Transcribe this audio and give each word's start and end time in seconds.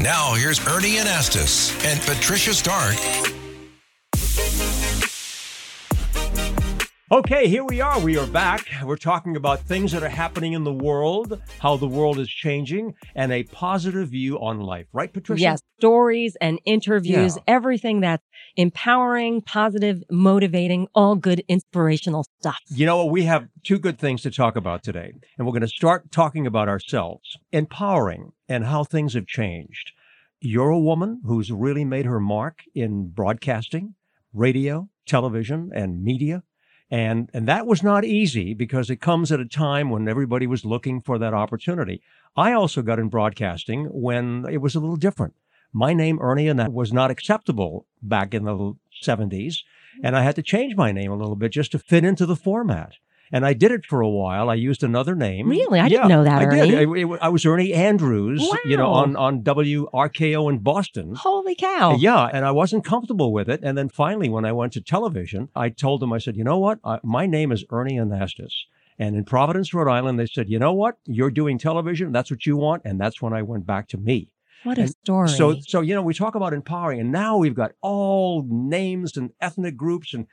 Now, 0.00 0.34
here's 0.34 0.60
Ernie 0.66 0.96
Anastos 0.96 1.72
and 1.84 2.00
Patricia 2.02 2.52
Stark. 2.52 2.96
Okay, 7.12 7.46
here 7.46 7.64
we 7.64 7.80
are. 7.80 8.00
We 8.00 8.18
are 8.18 8.26
back. 8.26 8.66
We're 8.84 8.96
talking 8.96 9.36
about 9.36 9.60
things 9.60 9.92
that 9.92 10.02
are 10.02 10.08
happening 10.08 10.54
in 10.54 10.64
the 10.64 10.72
world, 10.72 11.40
how 11.60 11.76
the 11.76 11.86
world 11.86 12.18
is 12.18 12.28
changing, 12.28 12.94
and 13.14 13.30
a 13.32 13.44
positive 13.44 14.08
view 14.08 14.40
on 14.40 14.58
life. 14.60 14.86
Right, 14.92 15.12
Patricia? 15.12 15.40
Yes, 15.40 15.60
stories 15.78 16.36
and 16.40 16.58
interviews, 16.64 17.36
Yeah. 17.36 17.42
everything 17.46 18.00
that's 18.00 18.24
empowering, 18.56 19.40
positive, 19.42 20.02
motivating, 20.10 20.88
all 20.96 21.14
good 21.14 21.44
inspirational 21.46 22.24
stuff. 22.40 22.58
You 22.68 22.86
know 22.86 22.96
what? 22.96 23.10
We 23.12 23.22
have 23.24 23.46
two 23.62 23.78
good 23.78 24.00
things 24.00 24.22
to 24.22 24.30
talk 24.32 24.56
about 24.56 24.82
today. 24.82 25.12
And 25.38 25.46
we're 25.46 25.52
going 25.52 25.60
to 25.60 25.68
start 25.68 26.10
talking 26.10 26.44
about 26.44 26.68
ourselves, 26.68 27.36
empowering, 27.52 28.32
and 28.48 28.64
how 28.64 28.82
things 28.82 29.14
have 29.14 29.26
changed. 29.28 29.92
You're 30.40 30.70
a 30.70 30.78
woman 30.78 31.22
who's 31.24 31.50
really 31.50 31.84
made 31.84 32.04
her 32.04 32.20
mark 32.20 32.62
in 32.74 33.08
broadcasting, 33.08 33.94
radio, 34.32 34.88
television, 35.06 35.70
and 35.74 36.02
media. 36.02 36.42
And, 36.90 37.30
and 37.32 37.48
that 37.48 37.66
was 37.66 37.82
not 37.82 38.04
easy 38.04 38.54
because 38.54 38.90
it 38.90 39.00
comes 39.00 39.32
at 39.32 39.40
a 39.40 39.46
time 39.46 39.90
when 39.90 40.06
everybody 40.06 40.46
was 40.46 40.64
looking 40.64 41.00
for 41.00 41.18
that 41.18 41.34
opportunity. 41.34 42.02
I 42.36 42.52
also 42.52 42.82
got 42.82 42.98
in 42.98 43.08
broadcasting 43.08 43.86
when 43.86 44.44
it 44.48 44.58
was 44.58 44.74
a 44.74 44.80
little 44.80 44.96
different. 44.96 45.34
My 45.72 45.94
name, 45.94 46.18
Ernie, 46.20 46.48
and 46.48 46.58
that 46.60 46.72
was 46.72 46.92
not 46.92 47.10
acceptable 47.10 47.86
back 48.02 48.34
in 48.34 48.44
the 48.44 48.74
70s. 49.02 49.56
And 50.02 50.16
I 50.16 50.22
had 50.22 50.36
to 50.36 50.42
change 50.42 50.76
my 50.76 50.92
name 50.92 51.10
a 51.10 51.16
little 51.16 51.34
bit 51.34 51.52
just 51.52 51.72
to 51.72 51.78
fit 51.78 52.04
into 52.04 52.26
the 52.26 52.36
format. 52.36 52.94
And 53.32 53.44
I 53.44 53.52
did 53.54 53.72
it 53.72 53.84
for 53.84 54.00
a 54.00 54.08
while. 54.08 54.48
I 54.48 54.54
used 54.54 54.82
another 54.82 55.14
name. 55.14 55.48
Really? 55.48 55.80
I 55.80 55.88
didn't 55.88 56.08
know 56.08 56.24
that, 56.24 56.42
I 56.42 56.44
Ernie. 56.44 56.70
did. 56.70 57.12
I, 57.12 57.26
I 57.26 57.28
was 57.28 57.44
Ernie 57.44 57.72
Andrews, 57.72 58.46
you 58.64 58.76
know, 58.76 58.92
on, 58.92 59.16
on 59.16 59.42
WRKO 59.42 60.50
in 60.50 60.58
Boston. 60.58 61.14
Holy 61.14 61.54
cow. 61.54 61.96
Yeah, 61.96 62.28
and 62.32 62.44
I 62.44 62.52
wasn't 62.52 62.84
comfortable 62.84 63.32
with 63.32 63.48
it. 63.48 63.60
And 63.62 63.76
then 63.76 63.88
finally, 63.88 64.28
when 64.28 64.44
I 64.44 64.52
went 64.52 64.72
to 64.74 64.80
television, 64.80 65.48
I 65.56 65.70
told 65.70 66.00
them, 66.00 66.12
I 66.12 66.18
said, 66.18 66.36
you 66.36 66.44
know 66.44 66.58
what? 66.58 66.78
I, 66.84 67.00
my 67.02 67.26
name 67.26 67.52
is 67.52 67.64
Ernie 67.70 67.96
Anastos. 67.96 68.52
And 68.98 69.14
in 69.14 69.24
Providence, 69.24 69.74
Rhode 69.74 69.90
Island, 69.90 70.18
they 70.18 70.26
said, 70.26 70.48
you 70.48 70.58
know 70.58 70.72
what? 70.72 70.96
You're 71.04 71.30
doing 71.30 71.58
television. 71.58 72.12
That's 72.12 72.30
what 72.30 72.46
you 72.46 72.56
want. 72.56 72.82
And 72.84 72.98
that's 73.00 73.20
when 73.20 73.32
I 73.34 73.42
went 73.42 73.66
back 73.66 73.88
to 73.88 73.98
me. 73.98 74.32
What 74.62 74.78
a 74.78 74.82
And 74.82 74.90
story. 75.04 75.28
So, 75.28 75.56
so 75.60 75.80
you 75.80 75.94
know, 75.94 76.02
we 76.02 76.14
talk 76.14 76.34
about 76.34 76.52
empowering, 76.52 76.98
and 76.98 77.12
now 77.12 77.36
we've 77.36 77.54
got 77.54 77.72
all 77.82 78.44
names 78.48 79.16
and 79.16 79.30
ethnic 79.40 79.76
groups, 79.76 80.12
and 80.14 80.26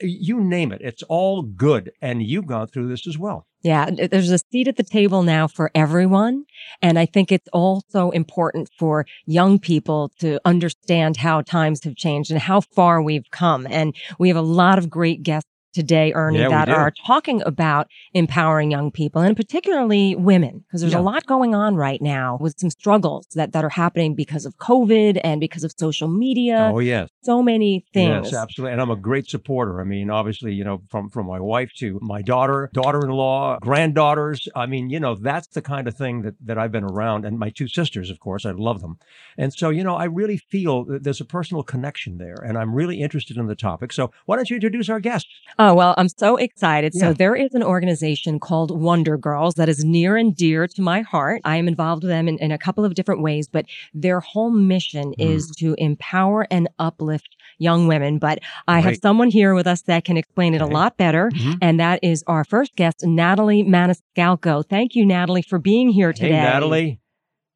you 0.00 0.40
name 0.40 0.72
it. 0.72 0.80
It's 0.82 1.02
all 1.04 1.42
good, 1.42 1.92
and 2.00 2.22
you've 2.22 2.46
gone 2.46 2.68
through 2.68 2.88
this 2.88 3.06
as 3.06 3.18
well. 3.18 3.46
Yeah, 3.62 3.86
uh, 3.86 4.06
there's 4.08 4.30
a 4.30 4.38
seat 4.38 4.68
at 4.68 4.76
the 4.76 4.84
table 4.84 5.22
now 5.22 5.48
for 5.48 5.70
everyone. 5.74 6.44
And 6.82 6.98
I 6.98 7.06
think 7.06 7.32
it's 7.32 7.48
also 7.52 8.10
important 8.10 8.70
for 8.78 9.06
young 9.26 9.58
people 9.58 10.10
to 10.20 10.38
understand 10.44 11.16
how 11.16 11.42
times 11.42 11.82
have 11.84 11.96
changed 11.96 12.30
and 12.30 12.40
how 12.40 12.60
far 12.60 13.02
we've 13.02 13.30
come. 13.30 13.66
And 13.68 13.94
we 14.18 14.28
have 14.28 14.36
a 14.36 14.42
lot 14.42 14.78
of 14.78 14.90
great 14.90 15.22
guests 15.22 15.50
today, 15.76 16.12
Ernie, 16.14 16.38
Yeah, 16.40 16.48
that 16.48 16.68
are 16.70 16.90
talking 17.06 17.42
about 17.44 17.86
empowering 18.14 18.70
young 18.70 18.90
people 18.90 19.20
and 19.22 19.36
particularly 19.36 20.14
women, 20.16 20.64
because 20.66 20.80
there's 20.80 20.94
Yeah. 20.94 21.00
a 21.00 21.10
lot 21.12 21.26
going 21.26 21.54
on 21.54 21.76
right 21.76 22.00
now 22.00 22.38
with 22.40 22.54
some 22.58 22.70
struggles 22.70 23.26
that, 23.34 23.52
that 23.52 23.62
are 23.62 23.74
happening 23.84 24.14
because 24.14 24.44
of 24.46 24.56
COVID 24.56 25.20
and 25.22 25.38
because 25.38 25.64
of 25.64 25.72
social 25.76 26.08
media. 26.08 26.70
Oh 26.72 26.78
yes, 26.78 27.08
So 27.22 27.42
many 27.42 27.84
things. 27.92 28.26
yes, 28.32 28.34
absolutely. 28.34 28.72
And 28.72 28.80
I'm 28.80 28.90
a 28.90 28.96
great 28.96 29.28
supporter. 29.28 29.80
I 29.80 29.84
mean, 29.84 30.08
obviously, 30.10 30.52
you 30.54 30.64
know, 30.64 30.82
from 30.90 31.10
from 31.10 31.26
my 31.26 31.40
wife 31.40 31.70
to 31.80 31.98
my 32.02 32.22
daughter, 32.22 32.70
daughter-in-law, 32.72 33.58
granddaughters. 33.60 34.48
I 34.56 34.66
mean, 34.66 34.88
you 34.90 34.98
know, 35.00 35.14
that's 35.14 35.48
the 35.48 35.62
kind 35.62 35.86
of 35.88 35.94
thing 35.96 36.22
that 36.22 36.34
that 36.48 36.56
I've 36.58 36.72
been 36.72 36.84
around, 36.84 37.24
and 37.26 37.38
my 37.38 37.50
two 37.50 37.68
sisters, 37.68 38.08
of 38.10 38.18
course, 38.20 38.46
I 38.46 38.52
love 38.52 38.80
them. 38.80 38.96
And 39.36 39.52
so, 39.52 39.68
you 39.70 39.84
know, 39.84 39.96
I 39.96 40.04
really 40.04 40.38
feel 40.38 40.84
that 40.86 41.04
there's 41.04 41.20
a 41.20 41.24
personal 41.38 41.62
connection 41.62 42.16
there, 42.18 42.38
and 42.46 42.56
I'm 42.56 42.74
really 42.74 43.00
interested 43.02 43.36
in 43.36 43.46
the 43.46 43.54
topic. 43.54 43.92
So, 43.92 44.10
why 44.26 44.36
don't 44.36 44.48
you 44.50 44.56
introduce 44.56 44.88
our 44.88 45.00
guest? 45.00 45.26
Oh, 45.66 45.74
well, 45.74 45.94
I'm 45.96 46.08
so 46.08 46.36
excited. 46.36 46.92
Yeah. 46.94 47.00
So 47.00 47.12
there 47.12 47.34
is 47.34 47.52
an 47.54 47.62
organization 47.62 48.38
called 48.38 48.70
Wonder 48.70 49.16
Girls 49.16 49.54
that 49.56 49.68
is 49.68 49.84
near 49.84 50.16
and 50.16 50.34
dear 50.36 50.68
to 50.68 50.80
my 50.82 51.00
heart. 51.00 51.40
I 51.44 51.56
am 51.56 51.66
involved 51.66 52.04
with 52.04 52.10
them 52.10 52.28
in, 52.28 52.38
in 52.38 52.52
a 52.52 52.58
couple 52.58 52.84
of 52.84 52.94
different 52.94 53.20
ways, 53.20 53.48
but 53.48 53.66
their 53.92 54.20
whole 54.20 54.50
mission 54.50 55.12
is 55.18 55.46
Mm-hmm. 55.46 55.66
to 55.66 55.74
empower 55.78 56.46
and 56.50 56.68
uplift 56.78 57.34
young 57.58 57.86
women. 57.88 58.18
But 58.18 58.38
I 58.68 58.80
have 58.80 58.96
someone 58.98 59.28
here 59.30 59.54
with 59.54 59.66
us 59.66 59.82
that 59.82 60.04
can 60.04 60.16
explain 60.16 60.54
it 60.54 60.60
a 60.60 60.66
lot 60.66 60.96
better. 60.96 61.30
Mhm. 61.30 61.58
And 61.60 61.80
that 61.80 61.98
is 62.02 62.22
our 62.26 62.44
first 62.44 62.74
guest, 62.76 63.04
Natalie 63.04 63.62
Maniscalco. 63.64 64.64
Thank 64.68 64.94
you, 64.94 65.04
Natalie, 65.04 65.42
for 65.42 65.58
being 65.58 65.88
here 65.88 66.12
today. 66.12 66.28
Hey, 66.28 66.42
Natalie. 66.42 67.00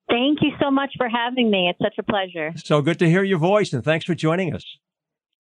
Thank 0.09 0.39
you 0.43 0.51
so 0.61 0.71
much 0.71 0.93
for 0.97 1.09
having 1.09 1.51
me. 1.51 1.69
It's 1.71 1.79
such 1.81 1.97
a 1.99 2.03
pleasure. 2.03 2.53
So 2.57 2.83
good 2.83 2.99
to 2.99 3.09
hear 3.09 3.23
your 3.23 3.39
voice, 3.39 3.73
and 3.73 3.85
thanks 3.85 4.05
for 4.05 4.15
joining 4.15 4.53
us. 4.55 4.65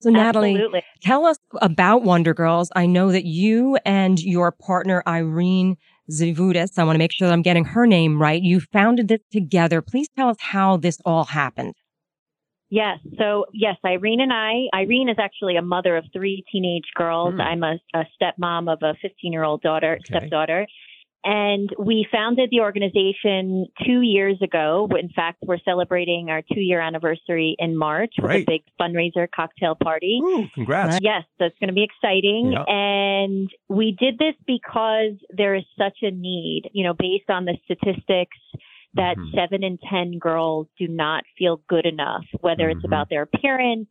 So, 0.00 0.08
Natalie, 0.10 0.54
Absolutely. 0.54 0.82
Tell 1.02 1.26
us 1.26 1.38
about 1.60 2.02
Wonder 2.02 2.32
Girls. 2.32 2.70
I 2.74 2.86
know 2.86 3.12
that 3.12 3.26
you 3.26 3.76
and 3.84 4.18
your 4.18 4.50
partner, 4.50 5.02
Irene 5.06 5.76
Zivudis, 6.10 6.78
I 6.78 6.84
want 6.84 6.94
to 6.94 6.98
make 6.98 7.12
sure 7.12 7.28
that 7.28 7.32
I'm 7.34 7.42
getting 7.42 7.64
her 7.64 7.86
name 7.86 8.20
right. 8.20 8.40
You 8.42 8.60
founded 8.72 9.08
this 9.08 9.20
together. 9.30 9.82
Please 9.82 10.08
tell 10.16 10.28
us 10.30 10.38
how 10.40 10.78
this 10.78 10.98
all 11.04 11.24
happened. 11.24 11.74
Yes. 12.70 12.98
So, 13.18 13.46
yes, 13.52 13.76
Irene 13.84 14.20
and 14.20 14.32
I, 14.32 14.68
Irene 14.74 15.08
is 15.08 15.16
actually 15.18 15.56
a 15.56 15.62
mother 15.62 15.96
of 15.96 16.04
three 16.12 16.44
teenage 16.50 16.84
girls. 16.94 17.34
Hmm. 17.34 17.40
I'm 17.40 17.62
a, 17.64 17.74
a 17.94 18.04
stepmom 18.20 18.72
of 18.72 18.78
a 18.82 18.94
15 19.02 19.32
year 19.32 19.44
old 19.44 19.60
daughter, 19.60 19.98
Okay. 20.00 20.18
stepdaughter. 20.18 20.66
And 21.22 21.68
we 21.78 22.06
founded 22.10 22.48
the 22.50 22.60
organization 22.60 23.66
two 23.84 24.00
years 24.00 24.38
ago. 24.42 24.88
In 24.98 25.10
fact, 25.10 25.38
we're 25.42 25.58
celebrating 25.64 26.30
our 26.30 26.42
two 26.52 26.60
year 26.60 26.80
anniversary 26.80 27.56
in 27.58 27.76
March 27.76 28.14
with 28.16 28.26
Great. 28.30 28.48
a 28.48 28.52
big 28.52 28.62
fundraiser 28.80 29.28
cocktail 29.34 29.74
party. 29.74 30.18
Woo, 30.22 30.48
congrats. 30.54 30.98
Yes, 31.02 31.24
that's 31.38 31.54
going 31.60 31.68
to 31.68 31.74
be 31.74 31.84
exciting. 31.84 32.52
Yeah. 32.52 32.64
And 32.66 33.50
we 33.68 33.96
did 33.98 34.18
this 34.18 34.34
because 34.46 35.12
there 35.28 35.54
is 35.54 35.64
such 35.76 35.98
a 36.02 36.10
need, 36.10 36.70
you 36.72 36.84
know, 36.84 36.94
based 36.94 37.28
on 37.28 37.44
the 37.44 37.56
statistics 37.64 38.38
that 38.94 39.16
Mhm. 39.16 39.34
seven 39.34 39.62
in 39.62 39.78
10 39.88 40.18
girls 40.18 40.68
do 40.78 40.88
not 40.88 41.24
feel 41.38 41.60
good 41.68 41.86
enough, 41.86 42.24
whether 42.40 42.68
Mhm. 42.68 42.76
it's 42.76 42.84
about 42.84 43.08
their 43.10 43.22
appearance, 43.22 43.88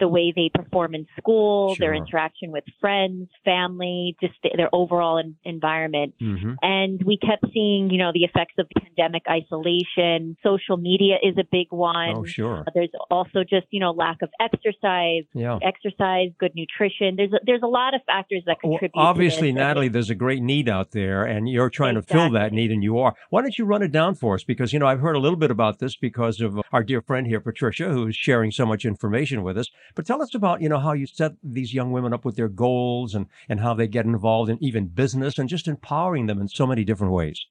the 0.00 0.08
way 0.08 0.32
they 0.34 0.50
perform 0.52 0.94
in 0.94 1.06
school, 1.18 1.76
their 1.78 1.94
interaction 1.94 2.50
with 2.50 2.64
friends, 2.80 3.28
family, 3.44 4.16
just 4.20 4.34
th- 4.42 4.54
their 4.56 4.68
overall 4.72 5.18
en- 5.18 5.36
environment. 5.44 6.14
hmm 6.18 6.54
And 6.62 7.00
we 7.04 7.16
kept 7.18 7.44
seeing, 7.52 7.90
you 7.90 7.98
know, 7.98 8.10
the 8.12 8.24
effects 8.24 8.54
of 8.58 8.66
pandemic 8.82 9.22
isolation. 9.30 10.36
Social 10.42 10.76
media 10.76 11.16
is 11.22 11.36
a 11.38 11.44
big 11.50 11.68
one. 11.70 12.14
Oh, 12.16 12.24
sure. 12.24 12.64
There's 12.74 12.90
also 13.10 13.40
just, 13.44 13.66
you 13.70 13.80
know, 13.80 13.90
lack 13.92 14.22
of 14.22 14.30
exercise, 14.40 15.24
Yeah. 15.34 15.58
exercise, 15.62 16.30
good 16.38 16.52
nutrition. 16.54 17.16
There's 17.16 17.32
a, 17.32 17.40
there's 17.44 17.62
a 17.62 17.66
lot 17.68 17.94
of 17.94 18.00
factors 18.06 18.42
that 18.46 18.58
Well, 18.62 18.72
contribute. 18.78 19.00
obviously, 19.00 19.48
to 19.48 19.54
this. 19.54 19.60
Natalie, 19.60 19.88
there's 19.88 20.10
a 20.10 20.14
great 20.14 20.42
need 20.42 20.68
out 20.68 20.92
there, 20.92 21.24
and 21.24 21.48
you're 21.48 21.70
trying 21.70 21.94
to 21.94 22.02
fill 22.02 22.30
that 22.30 22.52
need, 22.52 22.70
and 22.70 22.82
you 22.82 22.98
are. 22.98 23.14
Why 23.30 23.42
don't 23.42 23.56
you 23.58 23.64
run 23.64 23.82
it 23.82 23.92
down 23.92 24.14
for 24.14 24.34
us? 24.34 24.44
Because, 24.44 24.72
you 24.72 24.78
know, 24.78 24.86
I've 24.86 25.00
heard 25.00 25.16
a 25.16 25.20
little 25.20 25.38
bit 25.38 25.50
about 25.50 25.78
this 25.78 25.96
because 25.96 26.40
of 26.40 26.58
our 26.72 26.82
dear 26.82 27.00
friend 27.02 27.26
here, 27.26 27.40
Patricia, 27.40 27.88
who's 27.90 28.16
sharing 28.16 28.50
so 28.50 28.64
much 28.66 28.84
information 28.84 29.42
with 29.42 29.58
us. 29.58 29.68
But 29.94 30.06
tell 30.06 30.22
us 30.22 30.34
about, 30.34 30.62
you 30.62 30.68
know, 30.68 30.78
how 30.78 30.92
you 30.92 31.06
set 31.06 31.32
these 31.42 31.74
young 31.74 31.92
women 31.92 32.12
up 32.12 32.24
with 32.24 32.36
their 32.36 32.48
goals 32.48 33.14
and, 33.14 33.26
and 33.48 33.60
how 33.60 33.74
they 33.74 33.86
get 33.86 34.04
involved 34.04 34.50
in 34.50 34.62
even 34.62 34.86
business 34.86 35.38
and 35.38 35.48
just 35.48 35.68
empowering 35.68 36.26
them 36.26 36.40
in 36.40 36.48
so 36.48 36.66
many 36.66 36.84
different 36.84 37.12
ways. 37.12 37.46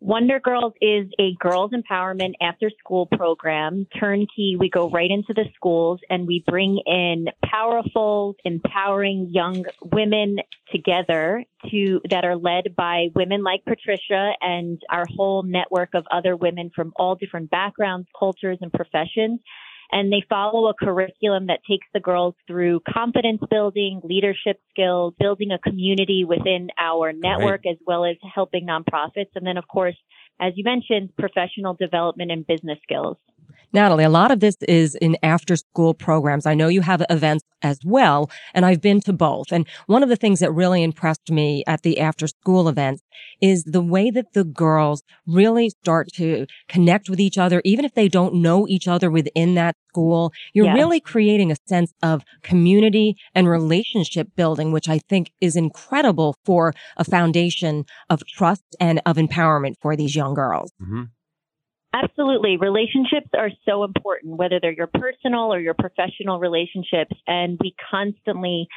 Wonder 0.00 0.38
Girls 0.38 0.74
is 0.80 1.08
a 1.18 1.34
girls 1.40 1.72
empowerment 1.72 2.34
after 2.40 2.70
school 2.78 3.06
program. 3.06 3.84
Turnkey, 3.98 4.56
we 4.56 4.70
go 4.70 4.88
right 4.88 5.10
into 5.10 5.34
the 5.34 5.46
schools 5.56 5.98
and 6.08 6.24
we 6.24 6.44
bring 6.46 6.80
in 6.86 7.26
powerful, 7.44 8.36
empowering 8.44 9.28
young 9.32 9.64
women 9.82 10.36
together 10.70 11.44
to 11.72 12.00
that 12.10 12.24
are 12.24 12.36
led 12.36 12.76
by 12.76 13.08
women 13.16 13.42
like 13.42 13.64
Patricia 13.64 14.34
and 14.40 14.80
our 14.88 15.04
whole 15.16 15.42
network 15.42 15.90
of 15.94 16.06
other 16.12 16.36
women 16.36 16.70
from 16.76 16.92
all 16.94 17.16
different 17.16 17.50
backgrounds, 17.50 18.06
cultures, 18.16 18.58
and 18.60 18.72
professions. 18.72 19.40
And 19.90 20.12
they 20.12 20.22
follow 20.28 20.68
a 20.68 20.74
curriculum 20.74 21.46
that 21.46 21.60
takes 21.68 21.86
the 21.94 22.00
girls 22.00 22.34
through 22.46 22.80
confidence 22.92 23.40
building, 23.50 24.00
leadership 24.04 24.60
skills, 24.70 25.14
building 25.18 25.50
a 25.50 25.58
community 25.58 26.24
within 26.28 26.68
our 26.78 27.12
network, 27.12 27.66
as 27.66 27.76
well 27.86 28.04
as 28.04 28.16
helping 28.34 28.66
nonprofits. 28.66 29.30
And 29.34 29.46
then, 29.46 29.56
of 29.56 29.66
course, 29.66 29.96
as 30.40 30.52
you 30.56 30.64
mentioned, 30.64 31.16
professional 31.16 31.74
development 31.74 32.30
and 32.30 32.46
business 32.46 32.78
skills. 32.82 33.16
Natalie, 33.72 34.04
a 34.04 34.08
lot 34.08 34.30
of 34.30 34.40
this 34.40 34.56
is 34.66 34.94
in 34.94 35.16
after 35.22 35.56
school 35.56 35.92
programs. 35.92 36.46
I 36.46 36.54
know 36.54 36.68
you 36.68 36.80
have 36.80 37.02
events 37.10 37.44
as 37.62 37.78
well, 37.84 38.30
and 38.54 38.64
I've 38.64 38.80
been 38.80 39.00
to 39.02 39.12
both. 39.12 39.52
And 39.52 39.66
one 39.86 40.02
of 40.02 40.08
the 40.08 40.16
things 40.16 40.40
that 40.40 40.52
really 40.52 40.82
impressed 40.82 41.30
me 41.30 41.64
at 41.66 41.82
the 41.82 42.00
after 42.00 42.26
school 42.26 42.68
events 42.68 43.02
is 43.42 43.64
the 43.64 43.82
way 43.82 44.10
that 44.10 44.32
the 44.32 44.44
girls 44.44 45.02
really 45.26 45.70
start 45.70 46.08
to 46.14 46.46
connect 46.68 47.10
with 47.10 47.20
each 47.20 47.36
other, 47.36 47.60
even 47.64 47.84
if 47.84 47.94
they 47.94 48.08
don't 48.08 48.34
know 48.34 48.66
each 48.68 48.88
other 48.88 49.10
within 49.10 49.54
that 49.54 49.76
school. 49.90 50.32
You're 50.54 50.72
really 50.74 51.00
creating 51.00 51.52
a 51.52 51.56
sense 51.66 51.92
of 52.02 52.22
community 52.42 53.16
and 53.34 53.48
relationship 53.48 54.28
building, 54.36 54.72
which 54.72 54.88
I 54.88 54.98
think 55.08 55.32
is 55.40 55.56
incredible 55.56 56.36
for 56.44 56.72
a 56.96 57.04
foundation 57.04 57.84
of 58.08 58.22
trust 58.26 58.76
and 58.80 59.02
of 59.04 59.16
empowerment 59.16 59.74
for 59.80 59.94
these 59.96 60.14
young 60.16 60.34
girls. 60.34 60.72
hmm 60.78 61.04
Absolutely. 61.94 62.58
Relationships 62.58 63.30
are 63.36 63.50
so 63.66 63.82
important, 63.82 64.36
whether 64.36 64.60
they're 64.60 64.72
your 64.72 64.88
personal 64.88 65.52
or 65.52 65.58
your 65.58 65.74
professional 65.74 66.38
relationships. 66.38 67.16
And 67.26 67.58
we 67.60 67.74
constantly 67.90 68.68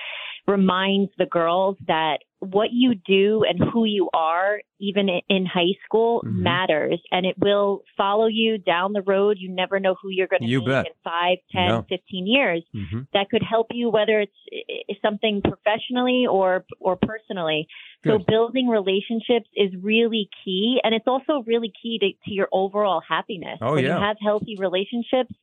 remind 0.47 1.09
the 1.17 1.25
girls 1.25 1.77
that 1.87 2.19
what 2.41 2.69
you 2.71 2.95
do 2.95 3.43
and 3.47 3.59
who 3.71 3.85
you 3.85 4.09
are, 4.13 4.61
even 4.79 5.07
in 5.29 5.45
high 5.45 5.75
school, 5.85 6.21
Mhm. 6.25 6.37
matters 6.37 6.99
and 7.11 7.23
it 7.25 7.37
will 7.37 7.83
follow 7.95 8.25
you 8.25 8.57
down 8.57 8.93
the 8.93 9.03
road. 9.03 9.37
You 9.39 9.49
never 9.49 9.79
know 9.79 9.95
who 10.01 10.09
you're 10.09 10.25
going 10.27 10.41
to 10.41 10.47
You 10.47 10.59
meet 10.61 10.67
bet. 10.67 10.87
in 10.87 10.93
five, 11.03 11.37
ten, 11.51 11.69
Yeah. 11.69 11.81
fifteen 11.87 12.25
years 12.25 12.63
hmm 12.73 13.01
that 13.13 13.29
could 13.29 13.43
help 13.43 13.67
you, 13.71 13.89
whether 13.91 14.19
it's 14.21 15.01
something 15.01 15.41
professionally 15.43 16.25
or, 16.25 16.65
or 16.79 16.95
personally. 16.95 17.67
So 18.05 18.17
building 18.17 18.67
relationships 18.67 19.47
is 19.55 19.71
really 19.79 20.27
key. 20.43 20.81
And 20.83 20.95
it's 20.95 21.07
also 21.07 21.43
really 21.45 21.71
key 21.81 21.99
to, 21.99 22.07
to 22.25 22.33
your 22.33 22.47
overall 22.51 23.01
happiness. 23.07 23.59
Oh, 23.61 23.75
when 23.75 23.83
yeah. 23.83 23.97
you 23.97 24.01
have 24.03 24.17
healthy 24.19 24.55
relationships, 24.57 25.33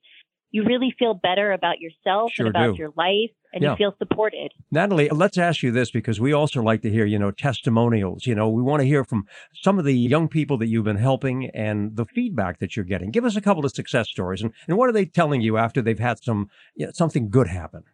you 0.51 0.65
really 0.65 0.95
feel 0.99 1.15
better 1.15 1.53
about 1.53 1.79
yourself 1.81 2.33
Sure 2.35 2.47
and 2.47 2.57
about 2.57 2.75
do. 2.75 2.79
your 2.79 2.93
life 2.97 3.31
and 3.53 3.63
Yeah. 3.63 3.71
you 3.71 3.77
feel 3.77 3.95
supported. 3.99 4.53
Natalie, 4.71 5.09
let's 5.09 5.39
ask 5.39 5.63
you 5.63 5.71
this 5.71 5.91
because 5.91 6.21
we 6.21 6.33
also 6.33 6.63
like 6.63 6.83
to 6.83 6.91
hear, 6.91 7.07
you 7.07 7.19
know, 7.19 7.31
testimonials. 7.31 8.27
You 8.27 8.35
know, 8.35 8.49
we 8.49 8.63
want 8.63 8.81
to 8.81 8.87
hear 8.87 9.05
from 9.05 9.27
some 9.55 9.79
of 9.79 9.85
the 9.85 9.95
young 9.95 10.29
people 10.29 10.59
that 10.59 10.67
you've 10.67 10.85
been 10.85 10.97
helping 10.97 11.51
and 11.51 11.97
the 11.97 12.05
feedback 12.05 12.59
that 12.59 12.77
you're 12.77 12.85
getting. 12.85 13.11
Give 13.11 13.25
us 13.25 13.37
a 13.37 13.41
couple 13.41 13.65
of 13.65 13.73
success 13.73 14.09
stories, 14.09 14.43
and, 14.43 14.53
and 14.67 14.77
what 14.77 14.89
are 14.89 14.93
they 14.93 15.07
telling 15.07 15.41
you 15.41 15.57
after 15.57 15.81
they've 15.81 15.99
had 15.99 16.23
some 16.23 16.51
you 16.75 16.87
know, 16.87 16.93
something 16.95 17.31
good 17.31 17.49
happen? 17.49 17.85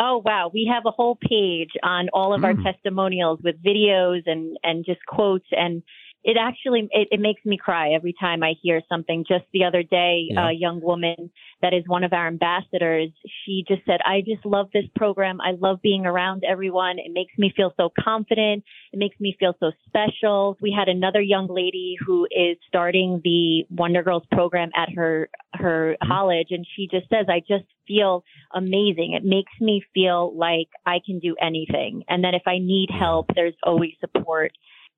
Oh 0.00 0.20
wow, 0.24 0.50
we 0.52 0.68
have 0.72 0.82
a 0.86 0.90
whole 0.90 1.16
page 1.16 1.70
on 1.82 2.08
all 2.12 2.34
of 2.34 2.44
our 2.44 2.52
Mm. 2.54 2.64
testimonials 2.64 3.40
with 3.42 3.62
videos 3.62 4.22
and 4.26 4.56
and 4.62 4.84
just 4.84 5.00
quotes 5.06 5.46
and 5.52 5.82
it 6.24 6.36
actually 6.40 6.88
it, 6.90 7.08
it 7.10 7.20
makes 7.20 7.44
me 7.44 7.56
cry 7.58 7.90
every 7.92 8.14
time 8.18 8.42
I 8.42 8.54
hear 8.62 8.80
something. 8.88 9.24
Just 9.28 9.44
the 9.52 9.64
other 9.64 9.82
day, 9.82 10.28
Yeah. 10.30 10.48
a 10.48 10.52
young 10.52 10.80
woman 10.80 11.30
that 11.60 11.74
is 11.74 11.84
one 11.86 12.02
of 12.04 12.12
our 12.12 12.26
ambassadors, 12.26 13.10
she 13.44 13.64
just 13.68 13.84
said, 13.84 14.00
"I 14.04 14.22
just 14.22 14.44
love 14.46 14.70
this 14.72 14.86
program. 14.96 15.40
I 15.40 15.52
love 15.52 15.80
being 15.82 16.06
around 16.06 16.42
everyone. 16.44 16.98
It 16.98 17.12
makes 17.12 17.32
me 17.38 17.50
feel 17.54 17.72
so 17.76 17.90
confident. 17.98 18.64
It 18.92 18.98
makes 18.98 19.18
me 19.20 19.36
feel 19.38 19.54
so 19.60 19.72
special." 19.86 20.56
We 20.60 20.72
had 20.72 20.88
another 20.88 21.20
young 21.20 21.46
lady 21.46 21.96
who 22.04 22.26
is 22.30 22.56
starting 22.66 23.20
the 23.22 23.66
Wonder 23.70 24.02
Girls 24.02 24.24
program 24.32 24.70
at 24.74 24.90
her 24.92 25.28
her 25.54 25.96
Mhm. 26.02 26.08
college 26.08 26.50
and 26.50 26.66
she 26.66 26.88
just 26.88 27.08
says, 27.08 27.26
"I 27.28 27.40
just 27.40 27.64
feel 27.86 28.24
amazing. 28.52 29.12
It 29.12 29.24
makes 29.24 29.52
me 29.60 29.80
feel 29.92 30.34
like 30.34 30.68
I 30.86 31.00
can 31.00 31.18
do 31.18 31.36
anything. 31.40 32.02
And 32.08 32.24
that 32.24 32.34
if 32.34 32.48
I 32.48 32.58
need 32.58 32.90
help, 32.90 33.26
there's 33.34 33.54
always 33.62 33.94
support 34.00 34.52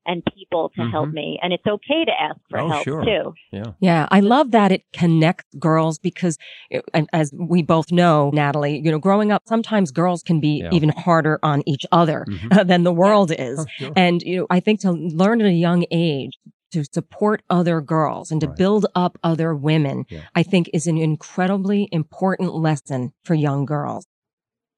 and 0.07 0.23
people 0.37 0.71
to 0.77 0.83
help 0.85 1.09
Mhm. 1.09 1.15
me. 1.15 1.39
And 1.43 1.53
it's 1.53 1.67
okay 1.67 2.05
to 2.05 2.13
ask 2.21 2.39
for 2.51 2.59
Oh, 2.61 2.69
help 2.69 2.85
sure. 2.85 3.05
too. 3.05 3.35
Yeah. 3.53 3.73
Yeah, 3.81 4.07
I 4.11 4.21
love 4.21 4.51
that 4.53 4.73
it 4.73 4.83
connects 4.93 5.47
girls 5.59 5.99
because, 5.99 6.37
it- 6.71 6.85
and 6.95 7.09
as 7.13 7.33
we 7.39 7.63
both 7.63 7.91
know, 7.93 8.31
Natalie, 8.33 8.81
you 8.85 8.91
know, 8.91 8.99
growing 8.99 9.33
up, 9.33 9.43
sometimes 9.47 9.91
girls 9.91 10.23
can 10.23 10.41
be 10.41 10.61
Yeah. 10.63 10.71
even 10.73 10.91
harder 10.91 11.39
on 11.43 11.63
each 11.67 11.85
other 11.93 12.25
Mhm. 12.29 12.51
than 12.69 12.85
the 12.85 12.93
world 12.93 13.33
is. 13.39 13.61
Oh, 13.61 13.65
sure. 13.79 13.93
And, 13.97 14.23
you 14.23 14.37
know, 14.41 14.47
I 14.51 14.61
think 14.61 14.81
to 14.81 14.93
learn 14.93 15.41
at 15.41 15.47
a 15.47 15.53
young 15.53 15.85
age 15.91 16.33
to 16.73 16.85
support 16.93 17.43
other 17.49 17.81
girls 17.81 18.31
and 18.33 18.41
to 18.41 18.49
Right. 18.49 18.57
build 18.57 18.87
up 18.95 19.19
other 19.23 19.55
women, 19.55 20.05
Yeah. 20.11 20.21
I 20.35 20.43
think 20.43 20.69
is 20.75 20.87
an 20.87 20.99
incredibly 20.99 21.89
important 21.93 22.55
lesson 22.55 23.13
for 23.25 23.35
young 23.35 23.65
girls. 23.65 24.07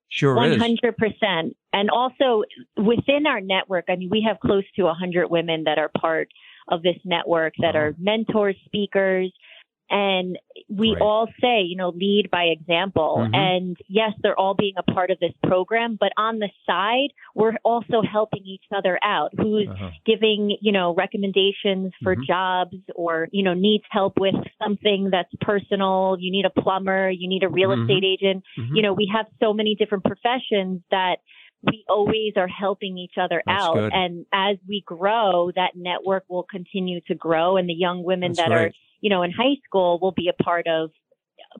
Sure 0.09 0.35
One 0.35 0.53
is. 0.53 0.59
hundred 0.59 0.97
percent. 0.97 1.57
And 1.73 1.91
also 1.91 2.43
within 2.77 3.27
our 3.27 3.41
network, 3.41 3.87
I 3.89 3.97
mean, 3.97 4.09
we 4.11 4.25
have 4.27 4.41
close 4.41 4.65
to 4.77 4.87
a 4.87 4.95
hundred 4.95 5.29
women 5.29 5.65
that 5.65 5.79
are 5.79 5.91
part 6.01 6.29
of 6.69 6.83
this 6.83 6.97
network 7.05 7.55
that 7.61 7.77
are 7.77 7.95
mentors, 7.99 8.57
speakers, 8.65 9.33
and 9.91 10.39
we 10.69 10.91
Great. 10.91 11.03
all 11.03 11.27
say, 11.41 11.63
you 11.63 11.77
know, 11.77 11.91
lead 11.91 12.29
by 12.31 12.45
example. 12.45 13.17
Mhm. 13.21 13.35
And 13.35 13.77
yes, 13.89 14.13
they're 14.23 14.39
all 14.39 14.55
being 14.55 14.75
a 14.77 14.83
part 14.83 15.11
of 15.11 15.19
this 15.21 15.33
program, 15.47 15.97
but 15.99 16.13
on 16.17 16.39
the 16.41 16.51
side, 16.67 17.11
we're 17.35 17.57
also 17.65 18.03
helping 18.03 18.45
each 18.45 18.65
other 18.75 18.99
out. 19.03 19.31
Who's 19.37 19.69
Uh-huh. 19.69 19.91
giving, 20.05 20.57
you 20.61 20.73
know, 20.73 20.95
recommendations 20.95 21.93
for 22.03 22.17
Mhm. 22.17 22.27
jobs 22.27 22.77
or, 22.95 23.29
you 23.33 23.43
know, 23.43 23.55
needs 23.55 23.85
help 23.91 24.19
with 24.19 24.35
something 24.63 25.11
that's 25.11 25.35
personal. 25.41 26.17
You 26.21 26.31
need 26.31 26.45
a 26.45 26.51
plumber, 26.51 27.11
you 27.11 27.29
need 27.29 27.43
a 27.43 27.49
real 27.49 27.71
Mhm. 27.71 27.83
estate 27.83 28.05
agent. 28.05 28.45
Mhm. 28.59 28.77
You 28.77 28.83
know, 28.83 28.93
we 28.93 29.07
have 29.07 29.27
so 29.41 29.53
many 29.55 29.75
different 29.75 30.05
professions 30.05 30.83
that 30.91 31.21
we 31.63 31.85
always 31.89 32.35
are 32.37 32.49
helping 32.49 32.99
each 32.99 33.15
other 33.21 33.43
That's 33.47 33.65
out. 33.65 33.75
good. 33.75 33.93
And 33.93 34.27
as 34.33 34.57
we 34.69 34.83
grow, 34.87 35.51
that 35.55 35.73
network 35.75 36.25
will 36.29 36.45
continue 36.45 37.01
to 37.09 37.15
grow 37.15 37.57
and 37.57 37.69
the 37.69 37.75
young 37.75 38.05
women 38.05 38.33
That's 38.33 38.49
that 38.49 38.53
are, 38.53 38.71
you 39.01 39.11
know, 39.11 39.23
in 39.23 39.33
high 39.33 39.57
school 39.65 39.99
will 40.01 40.13
be 40.13 40.29
a 40.29 40.43
part 40.43 40.67
of 40.67 40.91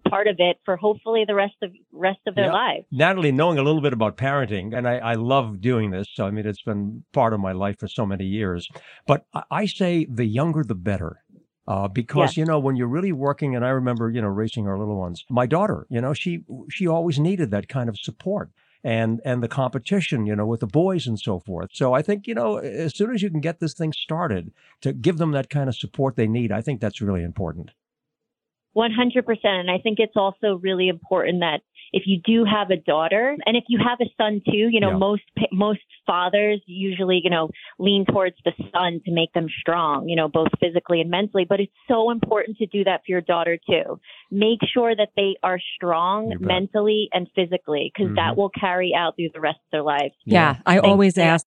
part 0.09 0.27
of 0.27 0.37
it 0.39 0.59
for 0.65 0.77
hopefully 0.77 1.25
the 1.27 1.35
rest 1.35 1.55
of 1.63 1.73
rest 1.93 2.19
of 2.27 2.35
their 2.35 2.47
Yeah. 2.47 2.53
lives. 2.53 2.87
Natalie, 2.91 3.33
knowing 3.33 3.59
a 3.59 3.63
little 3.63 3.81
bit 3.81 3.93
about 3.93 4.17
parenting, 4.17 4.77
and 4.77 4.87
I, 4.87 4.99
I 4.99 5.15
love 5.15 5.61
doing 5.61 5.91
this. 5.91 6.09
So, 6.13 6.27
I 6.27 6.31
mean, 6.31 6.47
it's 6.47 6.63
been 6.63 7.05
part 7.13 7.33
of 7.33 7.41
my 7.41 7.53
life 7.53 7.77
for 7.79 7.89
so 7.89 8.05
many 8.05 8.25
years. 8.25 8.69
But 9.07 9.25
I, 9.33 9.43
I 9.51 9.67
say 9.67 10.07
the 10.11 10.27
younger, 10.27 10.63
the 10.63 10.75
better. 10.75 11.23
Uh, 11.67 11.87
because 11.87 12.35
you 12.35 12.47
know 12.47 12.59
when 12.59 12.77
you're 12.77 12.89
really 12.89 13.13
working, 13.13 13.55
and 13.55 13.63
I 13.65 13.69
remember 13.69 14.11
you 14.11 14.23
know 14.23 14.29
raising 14.29 14.67
our 14.67 14.79
little 14.79 14.99
ones. 14.99 15.25
My 15.29 15.47
daughter, 15.47 15.87
you 15.91 16.01
know, 16.01 16.15
she 16.15 16.41
she 16.71 16.87
always 16.87 17.19
needed 17.19 17.51
that 17.51 17.69
kind 17.69 17.89
of 17.91 17.97
support 17.99 18.51
and 18.85 19.21
and 19.25 19.43
the 19.43 19.49
competition, 19.49 20.27
you 20.27 20.37
know, 20.37 20.47
with 20.47 20.61
the 20.61 20.67
boys 20.67 21.07
and 21.07 21.19
so 21.19 21.41
forth. 21.41 21.71
So 21.73 21.95
I 21.95 22.03
think 22.03 22.27
you 22.27 22.35
know 22.35 22.57
as 22.59 22.97
soon 22.97 23.15
as 23.15 23.23
you 23.23 23.31
can 23.31 23.41
get 23.41 23.61
this 23.61 23.75
thing 23.75 23.93
started 23.93 24.53
to 24.83 24.93
give 24.93 25.19
them 25.19 25.33
that 25.33 25.51
kind 25.51 25.69
of 25.69 25.77
support 25.77 26.17
they 26.17 26.27
need, 26.29 26.53
I 26.53 26.63
think 26.63 26.81
that's 26.81 27.01
really 27.01 27.23
important. 27.23 27.71
100%. 28.77 29.39
And 29.45 29.71
I 29.71 29.79
think 29.79 29.99
it's 29.99 30.17
also 30.17 30.59
really 30.63 30.89
important 30.89 31.41
that 31.41 31.63
if 31.93 32.05
you 32.07 32.21
do 32.25 32.45
have 32.45 32.71
a 32.71 32.77
daughter 32.77 33.37
and 33.47 33.57
if 33.57 33.65
you 33.69 33.79
have 33.79 33.99
a 34.01 34.11
son 34.17 34.41
too, 34.45 34.69
you 34.71 34.81
know, 34.81 34.91
Yeah. 34.91 34.97
most, 34.99 35.23
pa- 35.39 35.47
most 35.53 35.81
fathers 36.07 36.61
usually, 36.67 37.21
you 37.23 37.31
know, 37.31 37.51
lean 37.79 38.05
towards 38.05 38.37
the 38.45 38.53
son 38.73 39.01
to 39.05 39.13
make 39.13 39.33
them 39.33 39.47
strong, 39.61 40.09
you 40.09 40.17
know, 40.17 40.29
both 40.29 40.49
physically 40.61 41.01
and 41.01 41.11
mentally. 41.11 41.45
But 41.49 41.61
it's 41.61 41.73
so 41.87 42.11
important 42.11 42.57
to 42.59 42.67
do 42.67 42.85
that 42.85 43.01
for 43.05 43.13
your 43.13 43.21
daughter 43.21 43.59
too. 43.69 44.01
Make 44.31 44.61
sure 44.73 44.95
that 44.95 45.11
they 45.17 45.37
are 45.43 45.59
strong 45.77 46.35
mentally 46.41 47.09
and 47.13 47.29
physically 47.35 47.93
because 47.95 48.13
Mhm. 48.13 48.17
that 48.17 48.37
will 48.37 48.51
carry 48.51 48.95
out 48.95 49.17
through 49.17 49.31
the 49.35 49.41
rest 49.41 49.59
of 49.59 49.71
their 49.71 49.83
lives. 49.83 50.15
Yeah, 50.25 50.57
I 50.67 50.75
Thanks 50.75 50.87
always 50.89 51.19
ask. 51.19 51.47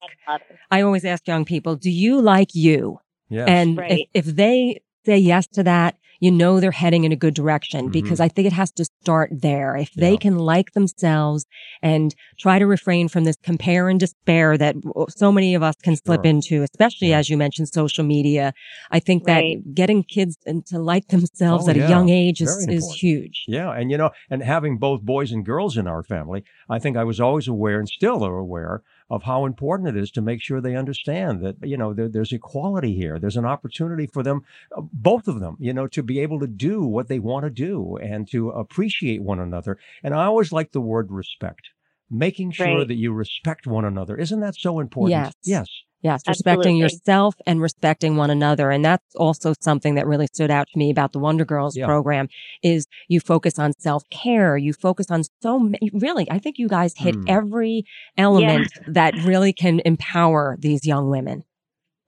I 0.69 0.81
always 0.81 1.05
ask 1.05 1.27
young 1.27 1.45
people, 1.45 1.75
do 1.75 1.89
you 1.91 2.21
like 2.21 2.53
you? 2.55 2.99
Yes. 3.29 3.47
And 3.47 3.77
Right. 3.77 4.07
if, 4.13 4.25
if 4.27 4.35
they 4.35 4.81
say 5.05 5.17
yes 5.17 5.47
to 5.47 5.63
that, 5.63 5.95
you 6.21 6.31
know 6.31 6.59
they're 6.59 6.71
heading 6.71 7.03
in 7.03 7.11
a 7.11 7.15
good 7.17 7.33
direction 7.33 7.87
Mhm. 7.89 7.91
because 7.91 8.19
I 8.21 8.29
think 8.29 8.45
it 8.45 8.53
has 8.53 8.71
to 8.73 8.85
start 8.85 9.29
there. 9.33 9.75
If 9.75 9.91
they 9.93 10.15
can 10.15 10.37
like 10.37 10.71
themselves 10.73 11.45
and 11.81 12.15
try 12.39 12.59
to 12.59 12.65
refrain 12.67 13.09
from 13.09 13.23
this 13.25 13.35
compare 13.43 13.89
and 13.89 13.99
despair 13.99 14.57
that 14.57 14.75
so 15.09 15.31
many 15.31 15.55
of 15.55 15.63
us 15.63 15.75
can 15.83 15.95
slip 15.97 16.21
Sure. 16.23 16.29
into, 16.29 16.61
especially 16.63 17.09
Yeah. 17.09 17.17
as 17.19 17.29
you 17.29 17.37
mentioned, 17.37 17.67
social 17.69 18.05
media. 18.05 18.53
I 18.91 18.99
think 18.99 19.25
that 19.25 19.43
getting 19.73 20.03
kids 20.03 20.37
in- 20.45 20.61
to 20.67 20.79
like 20.79 21.07
themselves 21.07 21.67
Oh, 21.67 21.71
at 21.71 21.75
yeah. 21.75 21.87
a 21.87 21.89
young 21.89 22.09
age 22.09 22.39
is, 22.41 22.65
is 22.69 22.85
huge. 22.93 23.43
Yeah, 23.47 23.71
and 23.71 23.89
you 23.91 23.97
know, 23.97 24.11
and 24.29 24.43
having 24.43 24.77
both 24.77 25.01
boys 25.01 25.31
and 25.31 25.43
girls 25.43 25.75
in 25.75 25.87
our 25.87 26.03
family, 26.03 26.43
I 26.69 26.77
think 26.79 26.95
I 26.97 27.03
was 27.03 27.19
always 27.19 27.47
aware 27.47 27.79
and 27.79 27.89
still 27.89 28.23
are 28.23 28.37
aware 28.37 28.83
of 29.11 29.23
how 29.23 29.45
important 29.45 29.89
it 29.89 29.97
is 30.01 30.09
to 30.09 30.21
make 30.21 30.41
sure 30.41 30.61
they 30.61 30.75
understand 30.75 31.41
that 31.41 31.55
you 31.61 31.77
know 31.77 31.93
there, 31.93 32.07
there's 32.07 32.31
equality 32.31 32.95
here. 32.95 33.19
There's 33.19 33.37
an 33.37 33.45
opportunity 33.45 34.07
for 34.07 34.23
them, 34.23 34.43
uh, 34.75 34.81
both 34.93 35.27
of 35.27 35.39
them, 35.41 35.57
you 35.59 35.73
know, 35.73 35.85
to 35.87 36.01
be 36.01 36.19
able 36.21 36.39
to 36.39 36.47
do 36.47 36.81
what 36.83 37.09
they 37.09 37.19
want 37.19 37.43
to 37.43 37.49
do 37.49 37.97
and 37.97 38.27
to 38.31 38.49
appreciate 38.49 39.21
one 39.21 39.39
another. 39.39 39.77
And 40.01 40.15
I 40.15 40.23
always 40.25 40.51
like 40.51 40.71
the 40.71 40.81
word 40.81 41.11
respect. 41.11 41.69
Making 42.09 42.51
sure 42.51 42.79
Right. 42.79 42.87
that 42.87 42.95
you 42.95 43.13
respect 43.13 43.67
one 43.67 43.85
another. 43.85 44.17
Isn't 44.17 44.41
that 44.41 44.55
so 44.55 44.79
important? 44.79 45.11
Yes. 45.11 45.33
Yes. 45.43 45.67
Yes, 46.03 46.23
respecting 46.27 46.57
Absolutely. 46.57 46.79
yourself 46.79 47.35
and 47.45 47.61
respecting 47.61 48.15
one 48.17 48.31
another. 48.31 48.71
And 48.71 48.83
that's 48.83 49.15
also 49.15 49.53
something 49.61 49.95
that 49.95 50.07
really 50.07 50.27
stood 50.33 50.49
out 50.49 50.67
to 50.73 50.77
me 50.79 50.89
about 50.89 51.13
the 51.13 51.19
Wonder 51.19 51.45
Girls 51.45 51.77
Yeah. 51.77 51.85
program 51.85 52.27
is 52.63 52.87
you 53.07 53.19
focus 53.19 53.59
on 53.59 53.73
self-care. 53.77 54.57
You 54.57 54.73
focus 54.73 55.11
on 55.11 55.23
so 55.43 55.59
many, 55.59 55.91
really, 55.93 56.29
I 56.31 56.39
think 56.39 56.57
you 56.57 56.67
guys 56.67 56.93
hit 56.97 57.15
Hmm. 57.15 57.23
every 57.27 57.83
element 58.17 58.67
that 58.87 59.13
really 59.23 59.53
can 59.53 59.79
empower 59.85 60.57
these 60.59 60.85
young 60.85 61.09
women. 61.09 61.43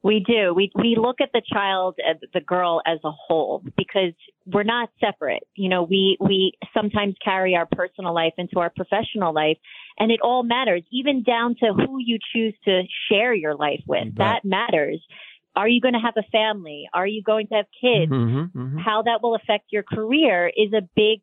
We 0.04 0.20
do. 0.20 0.54
We 0.54 0.70
we 0.76 0.98
look 1.00 1.22
at 1.22 1.30
the 1.34 1.42
child, 1.52 1.96
the 2.34 2.42
girl 2.42 2.82
as 2.86 3.00
a 3.06 3.12
whole 3.12 3.64
because 3.78 4.14
we're 4.46 4.64
not 4.64 4.90
separate. 5.00 5.44
You 5.56 5.70
know, 5.70 5.84
we 5.84 6.18
we 6.20 6.54
sometimes 6.74 7.16
carry 7.24 7.56
our 7.56 7.66
personal 7.72 8.14
life 8.14 8.34
into 8.38 8.60
our 8.60 8.70
professional 8.70 9.34
life, 9.34 9.58
and 9.98 10.12
it 10.12 10.20
all 10.22 10.44
matters, 10.44 10.84
even 10.92 11.24
down 11.24 11.56
to 11.62 11.74
who 11.74 12.00
you 12.00 12.20
choose 12.34 12.54
to 12.66 12.82
share 13.10 13.34
your 13.34 13.56
life 13.56 13.82
with. 13.88 14.16
That 14.18 14.44
matters. 14.44 15.02
Are 15.56 15.70
you 15.70 15.80
going 15.80 15.94
to 15.94 16.00
have 16.00 16.16
a 16.18 16.30
family? 16.32 16.90
Are 16.94 17.08
you 17.08 17.22
going 17.24 17.48
to 17.48 17.56
have 17.56 17.66
kids? 17.80 18.12
Mm-hmm, 18.12 18.60
mm-hmm. 18.60 18.78
How 18.80 19.04
that 19.04 19.22
will 19.22 19.36
affect 19.36 19.66
your 19.72 19.84
career 19.84 20.48
is 20.48 20.74
a 20.74 20.82
big 20.96 21.22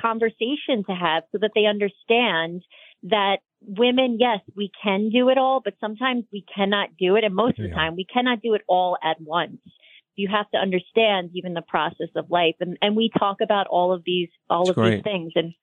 conversation 0.00 0.84
to 0.86 0.92
have 0.92 1.24
so 1.32 1.38
that 1.40 1.50
they 1.54 1.66
understand 1.66 2.62
that 3.04 3.38
women, 3.66 4.18
yes, 4.18 4.40
we 4.56 4.70
can 4.82 5.10
do 5.10 5.28
it 5.28 5.38
all, 5.38 5.60
but 5.64 5.74
sometimes 5.80 6.24
we 6.32 6.44
cannot 6.54 6.88
do 6.98 7.16
it. 7.16 7.24
And 7.24 7.34
most 7.34 7.58
of 7.58 7.68
the 7.68 7.74
time 7.74 7.96
we 7.96 8.04
cannot 8.04 8.42
do 8.42 8.54
it 8.54 8.62
all 8.68 8.96
at 9.02 9.20
once. 9.20 9.58
You 10.14 10.28
have 10.30 10.50
to 10.50 10.58
understand 10.58 11.30
even 11.34 11.54
the 11.54 11.62
process 11.62 12.08
of 12.16 12.30
life. 12.30 12.56
And, 12.60 12.76
and 12.82 12.94
we 12.96 13.10
talk 13.18 13.38
about 13.40 13.66
all 13.68 13.92
of 13.92 14.02
these, 14.04 14.28
all 14.50 14.66
That's 14.66 14.76
of 14.78 14.82
great. 14.82 14.94
these 14.96 15.04
things. 15.04 15.32
And 15.36 15.54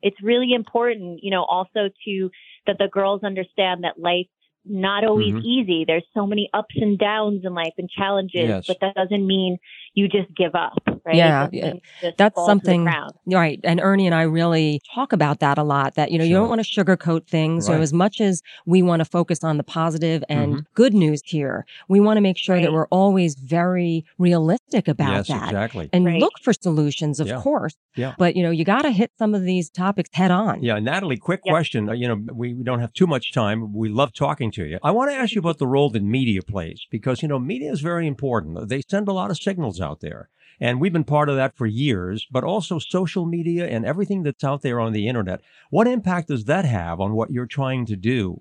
it's 0.00 0.16
really 0.22 0.52
important, 0.54 1.20
you 1.22 1.30
know, 1.30 1.44
also 1.44 1.90
to 2.06 2.30
that 2.66 2.78
the 2.78 2.88
girls 2.88 3.22
understand 3.22 3.84
that 3.84 3.98
life's 3.98 4.30
not 4.64 5.04
always 5.04 5.34
Mhm. 5.34 5.44
easy. 5.44 5.84
There's 5.86 6.06
so 6.14 6.26
many 6.26 6.48
ups 6.52 6.74
and 6.76 6.98
downs 6.98 7.44
in 7.44 7.54
life 7.54 7.74
and 7.78 7.88
challenges, 7.88 8.48
Yes. 8.48 8.66
but 8.66 8.78
that 8.80 8.94
doesn't 8.94 9.26
mean 9.26 9.58
you 9.94 10.08
just 10.08 10.28
give 10.36 10.54
up, 10.54 10.78
right? 11.04 11.14
Yeah, 11.14 11.48
yeah. 11.52 11.64
mean 11.66 11.74
you 11.76 11.80
just 12.02 12.16
That's 12.18 12.34
fall 12.34 12.46
to 12.46 12.54
the 12.54 12.60
something- 12.60 12.88
Right. 13.26 13.60
And 13.64 13.80
Ernie 13.80 14.06
and 14.06 14.14
I 14.14 14.22
really 14.22 14.80
talk 14.94 15.12
about 15.12 15.40
that 15.40 15.58
a 15.58 15.62
lot 15.62 15.94
that, 15.96 16.10
you 16.12 16.18
know, 16.18 16.24
you 16.24 16.34
don't 16.34 16.48
want 16.48 16.64
to 16.64 16.66
sugarcoat 16.66 17.26
things. 17.26 17.66
You 17.66 17.72
know, 17.74 17.78
Right. 17.78 17.82
as 17.82 17.92
much 17.92 18.20
as 18.20 18.42
we 18.66 18.82
want 18.82 19.00
to 19.00 19.04
focus 19.04 19.42
on 19.44 19.56
the 19.56 19.62
positive 19.64 20.22
and 20.28 20.54
Mhm. 20.56 20.64
good 20.74 20.94
news 20.94 21.22
here, 21.24 21.66
we 21.88 22.00
want 22.00 22.16
to 22.16 22.20
make 22.20 22.36
sure 22.38 22.60
that 22.60 22.72
we're 22.72 22.86
always 22.88 23.34
very 23.34 24.04
realistic 24.18 24.88
about 24.88 25.12
yes, 25.12 25.28
that. 25.28 25.44
exactly. 25.44 25.88
And 25.92 26.04
Right. 26.06 26.20
look 26.20 26.34
for 26.42 26.52
solutions, 26.52 27.20
of 27.20 27.26
Yeah. 27.28 27.40
course. 27.40 27.74
Yeah. 27.96 28.14
But, 28.18 28.36
you 28.36 28.42
know, 28.42 28.50
you 28.50 28.64
got 28.64 28.82
to 28.82 28.90
hit 28.90 29.10
some 29.18 29.34
of 29.34 29.42
these 29.42 29.70
topics 29.70 30.10
head 30.12 30.30
on. 30.30 30.62
Yeah, 30.62 30.78
Natalie, 30.78 31.16
quick 31.16 31.40
Yeah. 31.44 31.52
question. 31.52 31.88
Uh, 31.88 31.92
You 31.92 32.06
know, 32.08 32.20
we 32.32 32.54
we 32.54 32.62
don't 32.64 32.80
have 32.80 32.92
too 32.92 33.06
much 33.06 33.32
time. 33.32 33.72
We 33.72 33.88
love 33.88 34.12
talking 34.12 34.50
to 34.52 34.64
you. 34.64 34.78
I 34.82 34.90
want 34.90 35.10
to 35.10 35.16
ask 35.16 35.34
you 35.34 35.40
about 35.40 35.58
the 35.58 35.66
role 35.66 35.90
that 35.90 36.02
media 36.02 36.42
plays 36.42 36.80
because, 36.90 37.22
you 37.22 37.28
know, 37.28 37.38
media 37.38 37.70
is 37.72 37.80
very 37.80 38.06
important. 38.06 38.68
They 38.68 38.82
send 38.88 39.06
a 39.08 39.12
lot 39.12 39.30
of 39.30 39.36
signals 39.36 39.77
out 39.80 40.00
there. 40.00 40.28
And 40.60 40.80
we've 40.80 40.92
been 40.92 41.04
part 41.04 41.28
of 41.28 41.36
that 41.36 41.56
for 41.56 41.66
years, 41.66 42.26
but 42.30 42.44
also 42.44 42.78
social 42.78 43.26
media 43.26 43.68
and 43.68 43.86
everything 43.86 44.22
that's 44.22 44.42
out 44.42 44.62
there 44.62 44.80
on 44.80 44.92
the 44.92 45.06
internet. 45.06 45.40
What 45.70 45.86
impact 45.86 46.28
does 46.28 46.46
that 46.46 46.64
have 46.64 47.00
on 47.00 47.12
what 47.12 47.30
you're 47.30 47.46
trying 47.46 47.86
to 47.86 47.96
do? 47.96 48.38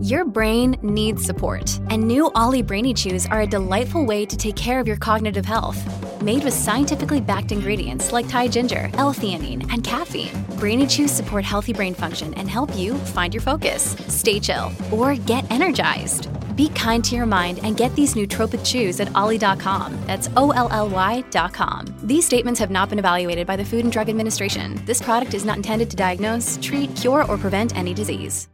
Your 0.00 0.24
brain 0.24 0.76
needs 0.82 1.22
support, 1.22 1.78
and 1.88 2.02
new 2.02 2.28
Olly 2.34 2.60
Brainy 2.60 2.92
Chews 2.92 3.24
are 3.26 3.42
a 3.42 3.46
delightful 3.46 4.04
way 4.04 4.26
to 4.26 4.36
take 4.36 4.56
care 4.56 4.80
of 4.80 4.88
your 4.88 4.96
cognitive 4.96 5.44
health. 5.44 5.78
Made 6.20 6.42
with 6.42 6.54
scientifically 6.54 7.20
backed 7.20 7.52
ingredients 7.52 8.10
like 8.10 8.28
Thai 8.28 8.48
ginger, 8.48 8.90
L-theanine, 8.94 9.72
and 9.72 9.84
caffeine, 9.84 10.44
Brainy 10.58 10.88
Chews 10.88 11.12
support 11.12 11.44
healthy 11.44 11.72
brain 11.72 11.94
function 11.94 12.34
and 12.34 12.50
help 12.50 12.76
you 12.76 12.94
find 12.94 13.32
your 13.32 13.42
focus, 13.42 13.96
stay 14.08 14.40
chill, 14.40 14.72
or 14.90 15.14
get 15.14 15.48
energized. 15.52 16.26
Be 16.56 16.68
kind 16.70 17.04
to 17.04 17.14
your 17.14 17.26
mind 17.26 17.60
and 17.62 17.76
get 17.76 17.94
these 17.94 18.14
nootropic 18.14 18.64
chews 18.64 19.00
at 19.00 19.14
olly.com. 19.14 19.96
That's 20.06 20.28
O-L-L-Y.com. 20.36 21.94
These 22.02 22.26
statements 22.26 22.60
have 22.60 22.70
not 22.70 22.88
been 22.88 22.98
evaluated 22.98 23.46
by 23.46 23.56
the 23.56 23.64
Food 23.64 23.84
and 23.84 23.92
Drug 23.92 24.08
Administration. 24.08 24.80
This 24.84 25.02
product 25.02 25.34
is 25.34 25.44
not 25.44 25.56
intended 25.56 25.90
to 25.90 25.96
diagnose, 25.96 26.58
treat, 26.62 26.94
cure, 26.96 27.24
or 27.24 27.38
prevent 27.38 27.76
any 27.76 27.94
disease. 27.94 28.48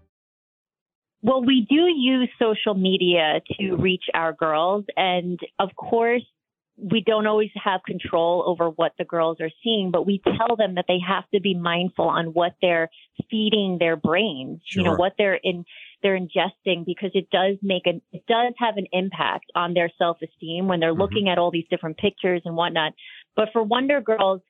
Well, 1.22 1.44
we 1.44 1.66
do 1.68 1.86
use 1.88 2.28
social 2.38 2.74
media 2.74 3.40
to 3.58 3.76
reach 3.76 4.04
our 4.14 4.32
girls. 4.32 4.84
And 4.96 5.38
of 5.58 5.70
course, 5.74 6.22
we 6.76 7.02
don't 7.04 7.26
always 7.26 7.50
have 7.62 7.80
control 7.84 8.44
over 8.46 8.70
what 8.70 8.92
the 8.98 9.04
girls 9.04 9.38
are 9.40 9.50
seeing, 9.64 9.90
but 9.90 10.06
we 10.06 10.22
tell 10.24 10.54
them 10.54 10.76
that 10.76 10.84
they 10.86 10.98
have 11.06 11.24
to 11.34 11.40
be 11.40 11.54
mindful 11.54 12.08
on 12.08 12.26
what 12.26 12.52
they're 12.62 12.88
feeding 13.28 13.78
their 13.80 13.96
brains, 13.96 14.60
you 14.74 14.84
know, 14.84 14.94
what 14.94 15.14
they're 15.18 15.40
in, 15.42 15.64
they're 16.02 16.18
ingesting 16.18 16.84
because 16.84 17.10
it 17.14 17.28
does 17.30 17.56
make 17.62 17.86
an, 17.86 18.00
it 18.12 18.24
does 18.26 18.52
have 18.58 18.76
an 18.76 18.86
impact 18.92 19.46
on 19.54 19.74
their 19.74 19.90
self-esteem 19.98 20.68
when 20.68 20.80
they're 20.80 20.94
Mhm. 20.94 20.98
looking 20.98 21.28
at 21.28 21.38
all 21.38 21.50
these 21.50 21.66
different 21.68 21.96
pictures 21.96 22.42
and 22.44 22.56
whatnot. 22.56 22.92
But 23.34 23.52
for 23.52 23.62
Wonder 23.62 24.00
Girls, 24.00 24.40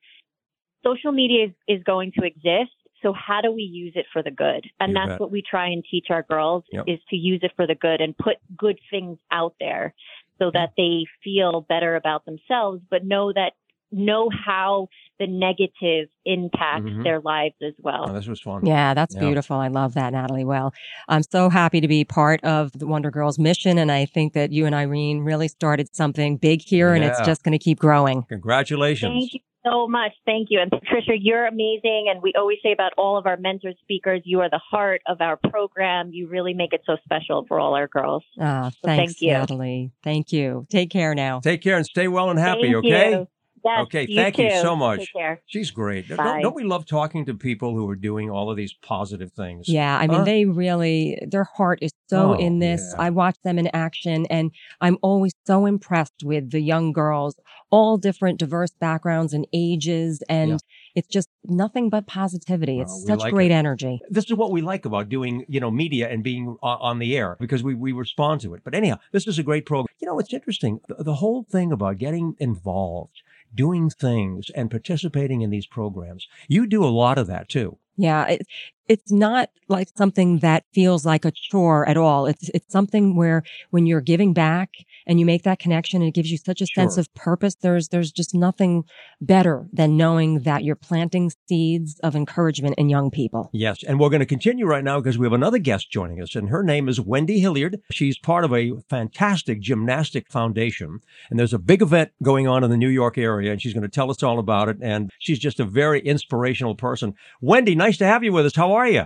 social 0.84 1.12
media 1.12 1.46
is, 1.46 1.52
is 1.66 1.82
going 1.84 2.12
to 2.12 2.24
exist. 2.24 2.72
So 3.02 3.12
how 3.12 3.40
do 3.40 3.52
we 3.52 3.62
use 3.62 3.92
it 3.94 4.06
for 4.12 4.22
the 4.22 4.30
good? 4.30 4.68
And 4.80 4.90
You 4.90 4.94
that's 4.94 5.08
bet. 5.10 5.20
what 5.20 5.30
we 5.30 5.40
try 5.42 5.68
and 5.68 5.84
teach 5.88 6.06
our 6.10 6.24
girls 6.24 6.64
Yep. 6.72 6.84
is 6.88 7.00
to 7.10 7.16
use 7.16 7.40
it 7.42 7.52
for 7.54 7.66
the 7.66 7.76
good 7.76 8.00
and 8.00 8.16
put 8.16 8.38
good 8.56 8.78
things 8.90 9.18
out 9.30 9.54
there 9.60 9.94
so 10.38 10.50
that 10.52 10.72
they 10.76 11.04
feel 11.22 11.62
better 11.62 11.96
about 11.96 12.24
themselves, 12.24 12.82
but 12.90 13.04
know 13.04 13.32
that 13.32 13.54
know 13.90 14.28
how 14.30 14.88
the 15.18 15.26
negative 15.26 16.08
impacts 16.24 16.84
Mhm. 16.86 17.02
their 17.04 17.20
lives 17.20 17.54
as 17.66 17.74
well. 17.78 18.02
Oh, 18.02 18.04
well. 18.06 18.14
this 18.14 18.28
was 18.28 18.40
fun. 18.40 18.64
Yeah, 18.64 18.94
that's 18.94 19.14
Yeah. 19.14 19.20
beautiful. 19.22 19.56
I 19.56 19.68
love 19.68 19.94
that, 19.94 20.12
Natalie. 20.12 20.44
Well, 20.44 20.72
I'm 21.08 21.22
so 21.22 21.48
happy 21.48 21.80
to 21.80 21.88
be 21.88 22.04
part 22.04 22.42
of 22.44 22.72
the 22.72 22.86
Wonder 22.86 23.10
Girls 23.10 23.38
mission. 23.38 23.78
And 23.78 23.90
I 23.90 24.04
think 24.04 24.32
that 24.34 24.52
you 24.52 24.66
and 24.66 24.74
Irene 24.74 25.20
really 25.20 25.48
started 25.48 25.94
something 25.94 26.36
big 26.36 26.60
here 26.62 26.94
and 26.94 27.04
it's 27.04 27.20
just 27.22 27.42
going 27.42 27.52
to 27.52 27.58
keep 27.62 27.78
growing. 27.78 28.22
Congratulations. 28.28 29.12
Thank 29.12 29.34
you 29.34 29.40
so 29.64 29.88
much. 29.88 30.12
Thank 30.24 30.48
you. 30.50 30.60
And 30.60 30.70
Patricia, 30.70 31.12
you're 31.18 31.46
amazing. 31.46 32.06
And 32.10 32.22
we 32.22 32.32
always 32.38 32.58
say 32.62 32.72
about 32.72 32.92
all 32.96 33.16
of 33.18 33.26
our 33.26 33.36
mentor 33.36 33.72
speakers, 33.82 34.22
you 34.24 34.40
are 34.40 34.48
the 34.48 34.60
heart 34.70 35.02
of 35.06 35.20
our 35.20 35.36
program. 35.36 36.10
You 36.12 36.28
really 36.28 36.54
make 36.54 36.72
it 36.72 36.82
so 36.86 36.96
special 37.04 37.44
for 37.48 37.58
all 37.58 37.74
our 37.74 37.88
girls. 37.88 38.22
Ah, 38.40 38.70
thank 38.84 38.98
thanks, 39.00 39.20
you. 39.22 39.32
Natalie. 39.32 39.90
Thank 40.04 40.32
you. 40.32 40.66
Take 40.70 40.90
care 40.90 41.14
now. 41.14 41.40
Take 41.40 41.60
care 41.62 41.76
and 41.76 41.84
stay 41.84 42.08
well 42.08 42.30
and 42.30 42.38
happy, 42.38 42.62
Thank 42.72 42.76
okay? 42.76 43.10
you. 43.10 43.28
Yes, 43.64 43.80
Okay, 43.84 44.06
you 44.08 44.16
thank 44.16 44.38
you 44.38 44.50
so 44.62 44.74
much. 44.76 45.00
Take 45.00 45.12
care. 45.12 45.42
She's 45.46 45.70
great. 45.70 46.08
Don't, 46.08 46.42
don't 46.42 46.54
we 46.54 46.64
love 46.64 46.86
talking 46.86 47.24
to 47.26 47.34
people 47.34 47.74
who 47.74 47.88
are 47.88 47.96
doing 47.96 48.30
all 48.30 48.50
of 48.50 48.56
these 48.56 48.72
positive 48.82 49.32
things? 49.32 49.68
Yeah, 49.68 49.96
I 49.98 50.06
mean, 50.06 50.18
Huh? 50.18 50.24
they 50.24 50.44
really, 50.44 51.18
their 51.30 51.44
heart 51.44 51.78
is 51.82 51.92
so 52.08 52.34
Oh, 52.34 52.38
in 52.38 52.58
this. 52.58 52.94
yeah. 52.96 53.02
I 53.02 53.10
watch 53.10 53.36
them 53.44 53.58
in 53.58 53.68
action 53.74 54.26
and 54.30 54.50
I'm 54.80 54.96
always 55.02 55.32
so 55.46 55.66
impressed 55.66 56.22
with 56.24 56.50
the 56.50 56.60
young 56.60 56.92
girls, 56.92 57.36
all 57.70 57.96
different 57.98 58.38
diverse 58.38 58.70
backgrounds 58.80 59.32
and 59.34 59.46
ages. 59.52 60.22
And 60.28 60.50
Yeah. 60.52 60.56
it's 60.94 61.08
just 61.08 61.28
nothing 61.44 61.90
but 61.90 62.06
positivity. 62.06 62.76
Well, 62.76 62.84
it's 62.86 63.02
we 63.04 63.08
such 63.08 63.20
like 63.20 63.32
great 63.32 63.50
it. 63.50 63.54
energy. 63.54 64.00
This 64.10 64.24
is 64.24 64.34
what 64.36 64.50
we 64.52 64.60
like 64.62 64.84
about 64.84 65.08
doing, 65.08 65.44
you 65.48 65.60
know, 65.60 65.70
media 65.70 66.08
and 66.08 66.22
being 66.24 66.56
on, 66.62 66.78
on 66.80 66.98
the 66.98 67.16
air 67.16 67.36
because 67.40 67.62
we, 67.62 67.74
we 67.74 67.92
respond 67.92 68.40
to 68.42 68.54
it. 68.54 68.62
But 68.64 68.74
anyhow, 68.74 68.98
this 69.12 69.26
is 69.26 69.38
a 69.38 69.42
great 69.42 69.66
program. 69.66 69.86
You 70.00 70.06
know, 70.06 70.18
it's 70.18 70.32
interesting. 70.32 70.80
The, 70.88 71.02
the 71.04 71.14
whole 71.14 71.44
thing 71.50 71.72
about 71.72 71.98
getting 71.98 72.34
involved, 72.38 73.22
doing 73.54 73.90
things 73.90 74.50
and 74.50 74.70
participating 74.70 75.42
in 75.42 75.50
these 75.50 75.66
programs. 75.66 76.26
You 76.48 76.66
do 76.66 76.84
a 76.84 76.86
lot 76.86 77.18
of 77.18 77.26
that 77.28 77.48
too. 77.48 77.78
Yeah, 77.96 78.26
it, 78.26 78.46
it's 78.88 79.12
not 79.12 79.50
like 79.68 79.88
something 79.96 80.38
that 80.38 80.64
feels 80.72 81.04
like 81.04 81.24
a 81.24 81.32
chore 81.32 81.88
at 81.88 81.96
all. 81.96 82.26
It's 82.26 82.48
it's 82.54 82.72
something 82.72 83.16
where 83.16 83.42
when 83.70 83.86
you're 83.86 84.00
giving 84.00 84.32
back 84.32 84.70
and 85.06 85.20
you 85.20 85.26
make 85.26 85.42
that 85.42 85.58
connection 85.58 86.00
and 86.00 86.08
it 86.08 86.14
gives 86.14 86.30
you 86.30 86.38
such 86.38 86.60
a 86.60 86.66
sense 86.66 86.96
of 86.96 87.12
purpose, 87.14 87.54
there's 87.56 87.88
there's 87.88 88.10
just 88.10 88.34
nothing 88.34 88.84
better 89.20 89.66
than 89.72 89.96
knowing 89.96 90.40
that 90.40 90.64
you're 90.64 90.76
planting 90.76 91.30
seeds 91.48 91.98
of 92.02 92.16
encouragement 92.16 92.74
in 92.78 92.88
young 92.88 93.10
people. 93.10 93.50
Yes. 93.52 93.82
And 93.82 94.00
we're 94.00 94.10
going 94.10 94.20
to 94.20 94.26
continue 94.26 94.66
right 94.66 94.84
now 94.84 95.00
because 95.00 95.18
we 95.18 95.26
have 95.26 95.32
another 95.32 95.58
guest 95.58 95.90
joining 95.90 96.22
us, 96.22 96.34
and 96.34 96.48
her 96.48 96.62
name 96.62 96.88
is 96.88 97.00
Wendy 97.00 97.40
Hilliard. 97.40 97.80
She's 97.92 98.18
part 98.18 98.44
of 98.44 98.52
a 98.54 98.72
fantastic 98.88 99.60
gymnastic 99.60 100.30
foundation. 100.30 101.00
And 101.30 101.38
there's 101.38 101.54
a 101.54 101.58
big 101.58 101.82
event 101.82 102.10
going 102.22 102.46
on 102.46 102.64
in 102.64 102.70
the 102.70 102.76
New 102.76 102.88
York 102.88 103.18
area, 103.18 103.52
and 103.52 103.60
she's 103.60 103.74
going 103.74 103.82
to 103.82 103.88
tell 103.88 104.10
us 104.10 104.22
all 104.22 104.38
about 104.38 104.68
it. 104.68 104.78
And 104.80 105.10
she's 105.18 105.38
just 105.38 105.60
a 105.60 105.64
very 105.64 106.00
inspirational 106.00 106.74
person. 106.74 107.14
Wendy, 107.40 107.74
nice 107.74 107.98
to 107.98 108.06
have 108.06 108.24
you 108.24 108.32
with 108.32 108.46
us. 108.46 108.56
How 108.56 108.72
are 108.72 108.77
you? 108.86 109.04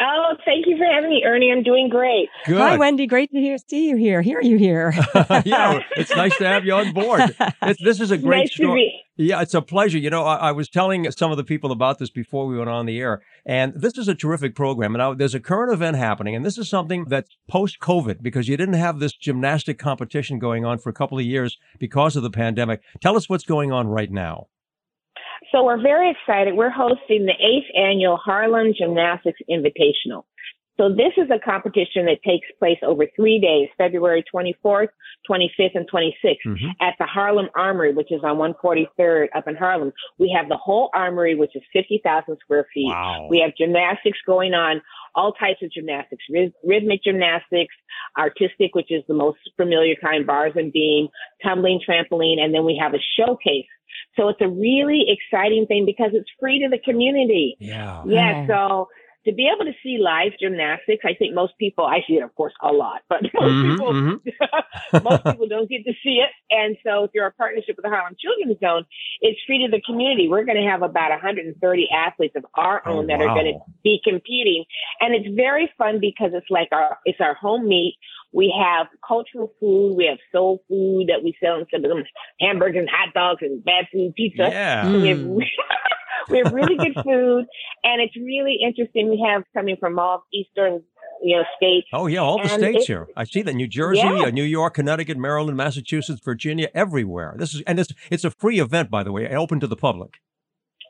Oh, 0.00 0.34
thank 0.44 0.66
you 0.66 0.76
for 0.76 0.84
having 0.84 1.08
me, 1.08 1.22
Ernie. 1.24 1.52
I'm 1.52 1.62
doing 1.62 1.88
great. 1.88 2.28
Good. 2.46 2.58
Hi, 2.58 2.76
Wendy. 2.76 3.06
Great 3.06 3.30
to 3.30 3.38
hear 3.38 3.56
see 3.58 3.88
you 3.88 3.96
here. 3.96 4.22
Hear 4.22 4.40
you 4.40 4.56
here. 4.56 4.92
yeah, 5.44 5.80
it's 5.96 6.10
nice 6.16 6.36
to 6.38 6.48
have 6.48 6.64
you 6.64 6.74
on 6.74 6.92
board. 6.92 7.36
It's, 7.62 7.80
this 7.80 8.00
is 8.00 8.10
a 8.10 8.18
great 8.18 8.40
nice 8.40 8.54
story. 8.54 9.04
Yeah, 9.16 9.40
it's 9.40 9.54
a 9.54 9.62
pleasure. 9.62 9.98
You 9.98 10.10
know, 10.10 10.24
I, 10.24 10.48
I 10.48 10.52
was 10.52 10.68
telling 10.68 11.08
some 11.12 11.30
of 11.30 11.36
the 11.36 11.44
people 11.44 11.70
about 11.70 12.00
this 12.00 12.10
before 12.10 12.46
we 12.46 12.58
went 12.58 12.70
on 12.70 12.86
the 12.86 12.98
air, 12.98 13.22
and 13.46 13.72
this 13.76 13.96
is 13.96 14.08
a 14.08 14.16
terrific 14.16 14.56
program. 14.56 14.96
And 14.96 14.98
now 14.98 15.14
there's 15.14 15.36
a 15.36 15.40
current 15.40 15.72
event 15.72 15.96
happening, 15.96 16.34
and 16.34 16.44
this 16.44 16.58
is 16.58 16.68
something 16.68 17.04
that's 17.04 17.30
post 17.48 17.78
COVID 17.78 18.20
because 18.20 18.48
you 18.48 18.56
didn't 18.56 18.74
have 18.74 18.98
this 18.98 19.12
gymnastic 19.12 19.78
competition 19.78 20.40
going 20.40 20.64
on 20.64 20.78
for 20.78 20.90
a 20.90 20.94
couple 20.94 21.20
of 21.20 21.24
years 21.24 21.56
because 21.78 22.16
of 22.16 22.24
the 22.24 22.30
pandemic. 22.30 22.82
Tell 23.00 23.16
us 23.16 23.28
what's 23.28 23.44
going 23.44 23.70
on 23.70 23.86
right 23.86 24.10
now. 24.10 24.48
So 25.54 25.62
we're 25.62 25.80
very 25.80 26.10
excited. 26.10 26.54
We're 26.56 26.68
hosting 26.68 27.26
the 27.26 27.34
eighth 27.38 27.70
annual 27.76 28.16
Harlem 28.16 28.74
Gymnastics 28.76 29.38
Invitational. 29.48 30.24
So 30.76 30.88
this 30.88 31.12
is 31.16 31.30
a 31.30 31.38
competition 31.38 32.06
that 32.06 32.18
takes 32.26 32.48
place 32.58 32.78
over 32.82 33.06
three 33.14 33.38
days, 33.38 33.68
February 33.78 34.24
24th, 34.34 34.88
25th, 35.30 35.76
and 35.76 35.88
26th 35.88 36.44
Mhm. 36.44 36.72
at 36.80 36.96
the 36.98 37.06
Harlem 37.06 37.48
Armory, 37.54 37.92
which 37.92 38.10
is 38.10 38.24
on 38.24 38.36
143rd 38.38 39.30
up 39.36 39.46
in 39.46 39.54
Harlem. 39.54 39.92
We 40.18 40.28
have 40.30 40.48
the 40.48 40.56
whole 40.56 40.90
armory, 40.92 41.36
which 41.36 41.54
is 41.54 41.62
50,000 41.72 42.36
square 42.38 42.66
feet. 42.74 42.88
Wow. 42.88 43.28
We 43.30 43.38
have 43.38 43.54
gymnastics 43.54 44.20
going 44.26 44.54
on, 44.54 44.82
all 45.14 45.32
types 45.32 45.62
of 45.62 45.70
gymnastics, 45.72 46.24
rhythmic 46.64 47.02
gymnastics, 47.02 47.74
artistic, 48.18 48.74
which 48.74 48.90
is 48.90 49.02
the 49.08 49.14
most 49.14 49.38
familiar 49.56 49.94
kind, 50.02 50.26
bars 50.26 50.52
and 50.56 50.72
beam, 50.72 51.08
tumbling, 51.42 51.80
trampoline, 51.88 52.38
and 52.40 52.54
then 52.54 52.64
we 52.64 52.78
have 52.80 52.94
a 52.94 53.02
showcase. 53.18 53.66
So 54.16 54.28
it's 54.28 54.40
a 54.40 54.48
really 54.48 55.06
exciting 55.08 55.66
thing 55.66 55.84
because 55.86 56.10
it's 56.14 56.30
free 56.40 56.60
to 56.60 56.68
the 56.68 56.78
community. 56.78 57.56
Yeah. 57.60 58.02
Yeah, 58.06 58.42
Oh. 58.42 58.46
so 58.48 58.88
to 59.26 59.32
be 59.32 59.50
able 59.54 59.64
to 59.64 59.76
see 59.82 59.98
live 60.00 60.32
gymnastics, 60.40 61.04
I 61.04 61.14
think 61.14 61.34
most 61.34 61.54
people, 61.58 61.84
I 61.84 62.00
see 62.06 62.14
it, 62.14 62.22
of 62.22 62.34
course, 62.34 62.52
a 62.62 62.72
lot, 62.72 63.02
but 63.08 63.22
most 63.34 63.56
Mhm, 63.56 63.62
people, 63.62 63.94
mhm. 63.94 64.20
most 65.00 65.24
people 65.26 65.48
don't 65.48 65.68
get 65.68 65.84
to 65.84 65.92
see 66.02 66.22
it. 66.22 66.30
And 66.50 66.76
so 66.84 67.04
if 67.04 67.10
you're 67.14 67.26
a 67.26 67.32
partnership 67.32 67.76
with 67.76 67.84
the 67.84 67.90
Harlem 67.90 68.16
Children's 68.18 68.60
Zone, 68.60 68.84
it's 69.20 69.38
free 69.46 69.64
to 69.64 69.70
the 69.70 69.82
community. 69.86 70.28
We're 70.28 70.44
going 70.44 70.62
to 70.62 70.68
have 70.68 70.82
about 70.82 71.10
130 71.10 71.88
athletes 71.94 72.34
of 72.36 72.44
our 72.54 72.82
Oh, 72.86 72.98
own 72.98 73.06
that 73.06 73.20
are 73.20 73.30
going 73.34 73.46
to 73.46 73.58
be 73.82 74.00
competing. 74.04 74.64
And 75.00 75.14
it's 75.14 75.34
very 75.34 75.70
fun 75.78 75.98
because 76.00 76.30
it's 76.34 76.50
like 76.50 76.68
our, 76.72 76.98
it's 77.04 77.20
our 77.20 77.34
home 77.34 77.68
meet. 77.68 77.96
We 78.32 78.54
have 78.58 78.88
cultural 79.06 79.52
food. 79.60 79.94
We 79.96 80.06
have 80.06 80.18
soul 80.32 80.62
food 80.68 81.06
that 81.08 81.22
we 81.22 81.36
sell 81.42 81.58
instead 81.60 81.84
of 81.84 81.90
them 81.90 82.04
hamburgers 82.40 82.78
and 82.80 82.88
hot 82.90 83.14
dogs 83.14 83.40
and 83.42 83.64
bad 83.64 83.86
food 83.92 84.14
pizza. 84.16 84.50
Yeah. 84.50 84.92
So 84.92 84.98
we 86.30 86.38
have 86.38 86.52
we 86.52 86.60
have 86.60 86.68
really 86.68 86.76
good 86.76 86.94
food, 87.04 87.46
and 87.82 88.00
it's 88.02 88.16
really 88.16 88.58
interesting. 88.64 89.08
We 89.08 89.24
have 89.28 89.42
coming 89.54 89.76
from 89.78 89.98
all 89.98 90.24
eastern, 90.32 90.82
you 91.22 91.36
know, 91.36 91.42
states. 91.56 91.86
Oh 91.92 92.06
yeah, 92.06 92.20
all 92.20 92.36
the 92.38 92.42
And 92.52 92.62
states 92.62 92.86
here. 92.86 93.06
I 93.16 93.24
see 93.24 93.42
that 93.42 93.54
New 93.54 93.68
Jersey, 93.68 94.00
Yeah. 94.00 94.24
uh, 94.26 94.30
New 94.30 94.44
York, 94.44 94.74
Connecticut, 94.74 95.16
Maryland, 95.16 95.56
Massachusetts, 95.56 96.20
Virginia, 96.24 96.68
everywhere. 96.74 97.34
This 97.38 97.54
is 97.54 97.62
and 97.66 97.78
it's 97.78 97.92
it's 98.10 98.24
a 98.24 98.30
free 98.30 98.60
event, 98.60 98.90
by 98.90 99.02
the 99.02 99.12
way, 99.12 99.28
open 99.34 99.60
to 99.60 99.66
the 99.66 99.76
public. 99.76 100.14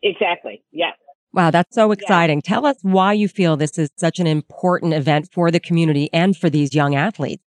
Exactly. 0.02 0.62
Yeah. 0.72 0.90
Wow, 1.32 1.50
that's 1.50 1.74
so 1.74 1.90
exciting. 1.90 2.42
Tell 2.42 2.64
us 2.64 2.76
why 2.82 3.12
you 3.12 3.26
feel 3.26 3.56
this 3.56 3.76
is 3.76 3.90
such 3.96 4.20
an 4.20 4.26
important 4.28 4.94
event 4.94 5.30
for 5.32 5.50
the 5.50 5.58
community 5.58 6.08
and 6.12 6.36
for 6.36 6.48
these 6.48 6.74
young 6.74 6.94
athletes. 6.94 7.42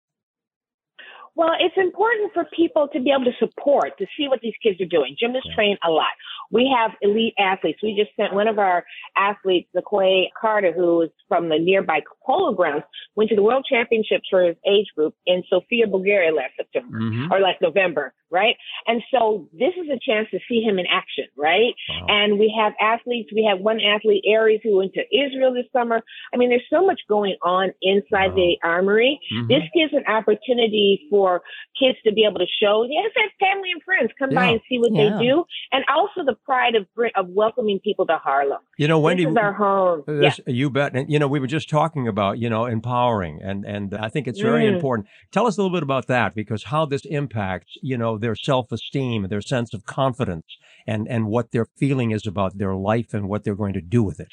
Well, 1.37 1.53
it's 1.61 1.77
important 1.77 2.33
for 2.33 2.47
people 2.57 2.89
to 2.95 2.99
be 3.01 3.11
able 3.13 3.27
to 3.27 3.37
support, 3.39 3.97
to 3.99 4.07
see 4.19 4.27
what 4.27 4.41
these 4.41 4.55
kids 4.63 4.81
are 4.81 4.87
doing. 4.87 5.15
Gymnasts 5.21 5.55
train 5.55 5.77
a 5.87 5.91
lot. 5.91 6.07
We 6.51 6.73
have 6.77 6.93
elite 7.01 7.35
athletes. 7.39 7.81
We 7.83 7.97
just 7.97 8.15
sent 8.17 8.35
one 8.35 8.49
of 8.49 8.59
our 8.59 8.85
athletes, 9.17 9.69
Zaquay 9.77 10.27
Carter, 10.41 10.73
who 10.73 11.03
is 11.03 11.11
from 11.29 11.49
the 11.49 11.59
nearby 11.59 12.01
polo 12.25 12.53
grounds, 12.53 12.85
went 13.15 13.31
to 13.31 13.37
the 13.37 13.43
World 13.43 13.67
Championships 13.69 14.29
for 14.31 14.43
his 14.43 14.57
age 14.67 14.87
group 14.97 15.15
in 15.27 15.43
Sofia, 15.49 15.87
Bulgaria 15.87 16.33
last 16.33 16.53
September 16.57 16.99
Mhm. 16.99 17.31
or 17.31 17.41
last 17.41 17.61
November, 17.61 18.15
right? 18.31 18.57
And 18.87 19.03
so 19.13 19.49
this 19.53 19.73
is 19.77 19.89
a 19.89 19.99
chance 20.05 20.29
to 20.31 20.39
see 20.49 20.61
him 20.61 20.79
in 20.79 20.87
action, 20.91 21.25
right? 21.37 21.75
Wow. 21.89 22.07
And 22.09 22.39
we 22.39 22.55
have 22.59 22.73
athletes. 22.81 23.31
We 23.35 23.45
have 23.51 23.61
one 23.61 23.81
athlete, 23.81 24.25
Aries, 24.27 24.61
who 24.63 24.77
went 24.79 24.95
to 24.95 25.03
Israel 25.15 25.53
this 25.55 25.67
summer. 25.73 26.03
I 26.33 26.37
mean, 26.37 26.49
there's 26.51 26.63
so 26.71 26.85
much 26.85 27.01
going 27.09 27.37
on 27.43 27.73
inside 27.83 28.35
the 28.35 28.57
armory. 28.63 29.21
Mhm. 29.33 29.49
This 29.49 29.63
gives 29.75 29.93
an 29.95 30.05
opportunity 30.07 31.07
for 31.11 31.43
kids 31.81 31.99
to 32.05 32.13
be 32.13 32.25
able 32.25 32.39
to 32.39 32.47
show, 32.61 32.85
yes, 32.89 33.11
have 33.17 33.31
family 33.39 33.71
and 33.73 33.83
friends 33.83 34.11
come 34.19 34.31
by 34.31 34.47
and 34.49 34.61
see 34.69 34.79
what 34.79 34.93
Yeah. 34.93 35.17
they 35.19 35.25
do, 35.27 35.45
and 35.73 35.85
also 35.89 36.25
the 36.25 36.35
pride 36.45 36.75
of 36.75 36.87
of 37.15 37.29
welcoming 37.29 37.79
people 37.79 38.05
to 38.07 38.17
Harlem. 38.17 38.59
You 38.79 38.89
know, 38.89 38.99
Wendy, 38.99 39.25
this 39.25 39.33
is 39.33 39.37
our 39.37 39.53
home. 39.53 40.03
Yeah. 40.09 40.33
You 40.47 40.71
bet. 40.71 40.95
And, 40.97 41.11
you 41.11 41.19
know, 41.19 41.29
we 41.29 41.39
were 41.41 41.47
just 41.47 41.69
talking 41.69 42.09
about, 42.09 42.39
you 42.39 42.49
know, 42.51 42.65
empowering, 42.67 43.41
and, 43.43 43.65
and 43.65 43.95
I 43.95 44.09
think 44.09 44.27
it's 44.27 44.41
very 44.41 44.65
Mm. 44.65 44.75
important. 44.75 45.09
Tell 45.31 45.47
us 45.47 45.57
a 45.57 45.63
little 45.63 45.75
bit 45.77 45.83
about 45.83 46.07
that 46.09 46.35
because 46.35 46.65
how 46.65 46.85
this 46.87 47.05
impacts, 47.05 47.77
you 47.83 47.97
know, 47.97 48.16
their 48.19 48.37
self 48.37 48.73
esteem, 48.73 49.27
their 49.29 49.41
sense 49.41 49.75
of 49.75 49.85
confidence, 49.85 50.47
and, 50.87 51.07
and 51.09 51.27
what 51.27 51.53
their 51.53 51.67
feeling 51.77 52.11
is 52.11 52.27
about 52.27 52.59
their 52.59 52.75
life 52.75 53.13
and 53.15 53.29
what 53.29 53.45
they're 53.45 53.55
going 53.55 53.75
to 53.75 53.81
do 53.81 54.03
with 54.03 54.21
it. 54.21 54.33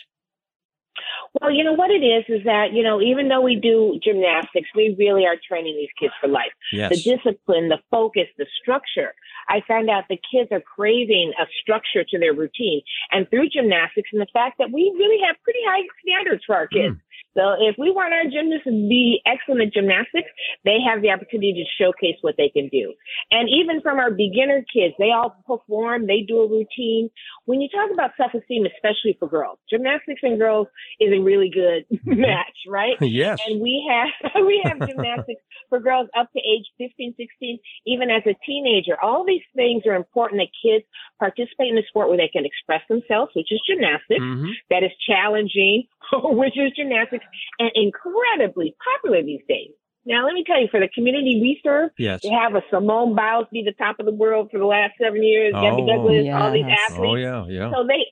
Well, 1.41 1.49
you 1.49 1.63
know 1.63 1.73
what 1.73 1.89
it 1.89 2.05
is 2.05 2.25
is 2.29 2.45
that 2.45 2.73
you 2.73 2.83
know 2.83 3.01
even 3.01 3.27
though 3.27 3.41
we 3.41 3.55
do 3.55 3.99
gymnastics, 4.03 4.69
we 4.75 4.95
really 4.99 5.25
are 5.25 5.35
training 5.35 5.75
these 5.75 5.89
kids 5.99 6.13
for 6.21 6.27
life. 6.27 6.53
Yes. 6.71 6.91
The 6.93 7.17
discipline, 7.17 7.69
the 7.69 7.79
focus, 7.89 8.27
the 8.37 8.45
structure. 8.61 9.13
I 9.49 9.61
found 9.67 9.89
out 9.89 10.05
the 10.09 10.21
kids 10.31 10.49
are 10.51 10.61
craving 10.61 11.33
a 11.41 11.45
structure 11.61 12.03
to 12.03 12.19
their 12.19 12.33
routine, 12.33 12.81
and 13.11 13.27
through 13.29 13.49
gymnastics 13.49 14.09
and 14.13 14.21
the 14.21 14.29
fact 14.31 14.59
that 14.59 14.71
we 14.71 14.93
really 14.95 15.17
have 15.25 15.35
pretty 15.43 15.59
high 15.65 15.81
standards 16.05 16.43
for 16.45 16.55
our 16.55 16.67
kids. 16.67 16.95
Hmm. 16.95 17.12
So 17.35 17.55
if 17.59 17.75
we 17.77 17.89
want 17.91 18.13
our 18.13 18.29
gymnasts 18.29 18.65
to 18.65 18.71
be 18.71 19.21
excellent 19.25 19.61
at 19.61 19.73
gymnastics, 19.73 20.29
they 20.65 20.77
have 20.85 21.01
the 21.01 21.09
opportunity 21.09 21.53
to 21.53 21.83
showcase 21.83 22.17
what 22.21 22.35
they 22.37 22.49
can 22.49 22.69
do. 22.69 22.93
And 23.31 23.49
even 23.49 23.81
from 23.81 23.97
our 23.97 24.11
beginner 24.11 24.63
kids, 24.71 24.93
they 24.99 25.11
all 25.11 25.35
perform, 25.45 26.05
they 26.07 26.21
do 26.21 26.39
a 26.41 26.47
routine. 26.47 27.09
When 27.45 27.59
you 27.61 27.69
talk 27.69 27.89
about 27.91 28.11
self-esteem, 28.17 28.65
especially 28.65 29.17
for 29.19 29.27
girls, 29.27 29.57
gymnastics 29.69 30.21
and 30.21 30.37
girls 30.37 30.67
is 30.99 31.11
a 31.11 31.19
really 31.19 31.49
good 31.49 31.85
match, 32.05 32.57
right? 32.67 32.95
yes. 33.01 33.41
And 33.47 33.61
we 33.61 33.81
have 33.89 34.33
we 34.45 34.61
have 34.63 34.77
gymnastics 34.87 35.41
for 35.69 35.79
girls 35.79 36.09
up 36.17 36.31
to 36.33 36.39
age 36.39 36.65
15, 36.77 37.15
16, 37.17 37.59
even 37.87 38.09
as 38.09 38.23
a 38.25 38.35
teenager. 38.45 38.99
All 39.01 39.25
these 39.25 39.41
things 39.55 39.83
are 39.87 39.95
important 39.95 40.41
that 40.41 40.49
kids 40.61 40.85
participate 41.19 41.71
in 41.71 41.77
a 41.77 41.83
sport 41.87 42.09
where 42.09 42.17
they 42.17 42.27
can 42.27 42.45
express 42.45 42.81
themselves, 42.87 43.31
which 43.35 43.51
is 43.51 43.61
gymnastics, 43.67 44.21
Mhm. 44.21 44.51
that 44.69 44.83
is 44.83 44.91
challenging, 45.07 45.87
which 46.13 46.57
is 46.57 46.71
gymnastics, 46.75 47.22
and 47.59 47.71
incredibly 47.75 48.75
popular 48.93 49.23
these 49.23 49.41
days. 49.47 49.71
Now, 50.05 50.25
let 50.25 50.33
me 50.33 50.43
tell 50.45 50.59
you, 50.59 50.67
for 50.69 50.81
the 50.81 50.89
community 50.89 51.39
we 51.41 51.61
serve, 51.63 51.91
Yes. 51.97 52.21
to 52.21 52.29
have 52.29 52.55
a 52.55 52.61
Simone 52.69 53.15
Biles 53.15 53.47
be 53.53 53.63
the 53.63 53.71
top 53.71 53.99
of 53.99 54.05
the 54.05 54.13
world 54.13 54.49
for 54.51 54.59
the 54.59 54.65
last 54.65 54.93
seven 55.01 55.23
years, 55.23 55.53
Debbie 55.53 55.83
Oh. 55.83 55.87
Douglas, 55.87 56.27
all 56.33 56.51
these 56.51 56.65
athletes. 56.65 56.99
Oh, 56.99 57.15
yeah, 57.15 57.45
yeah. 57.47 57.71
So 57.71 57.85
they 57.87 58.03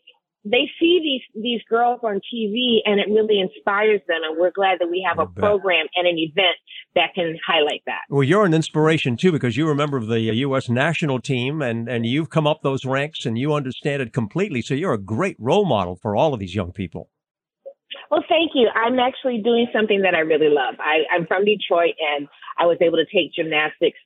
they 0.43 0.67
see 0.79 0.99
these 1.03 1.43
these 1.43 1.61
girls 1.69 1.99
on 2.01 2.19
TV 2.33 2.79
and 2.85 2.99
it 2.99 3.07
really 3.09 3.39
inspires 3.39 4.01
them 4.07 4.21
and 4.27 4.39
we're 4.39 4.49
glad 4.49 4.79
that 4.79 4.89
we 4.89 5.05
have 5.07 5.19
I 5.19 5.23
a 5.23 5.25
bet. 5.27 5.35
program 5.35 5.85
and 5.95 6.07
an 6.07 6.17
event 6.17 6.55
that 6.95 7.13
can 7.13 7.37
highlight 7.45 7.81
that. 7.85 7.99
Well, 8.09 8.23
you're 8.23 8.45
an 8.45 8.53
inspiration 8.53 9.17
too 9.17 9.31
because 9.31 9.55
you're 9.55 9.69
a 9.71 9.75
member 9.75 9.97
of 9.97 10.07
the 10.07 10.29
uh, 10.29 10.33
U.S. 10.33 10.67
national 10.67 11.19
team 11.19 11.61
and, 11.61 11.87
and 11.87 12.07
you've 12.07 12.31
come 12.31 12.47
up 12.47 12.61
those 12.63 12.85
ranks 12.85 13.23
and 13.25 13.37
you 13.37 13.53
understand 13.53 14.01
it 14.01 14.13
completely. 14.13 14.63
So 14.63 14.73
you're 14.73 14.93
a 14.93 14.97
great 14.97 15.35
role 15.39 15.65
model 15.65 15.95
for 16.01 16.15
all 16.15 16.33
of 16.33 16.39
these 16.39 16.55
young 16.55 16.71
people. 16.71 17.09
Well, 18.09 18.23
thank 18.27 18.51
you. 18.55 18.69
I'm 18.73 18.99
actually 18.99 19.41
doing 19.43 19.67
something 19.73 20.01
that 20.01 20.15
I 20.15 20.19
really 20.19 20.49
love. 20.49 20.75
I, 20.79 21.03
I'm 21.13 21.25
from 21.27 21.45
Detroit 21.45 21.95
and 21.99 22.27
I 22.57 22.65
was 22.65 22.77
able 22.81 22.97
to 22.97 23.05
take 23.05 23.33
gymnastics 23.33 23.97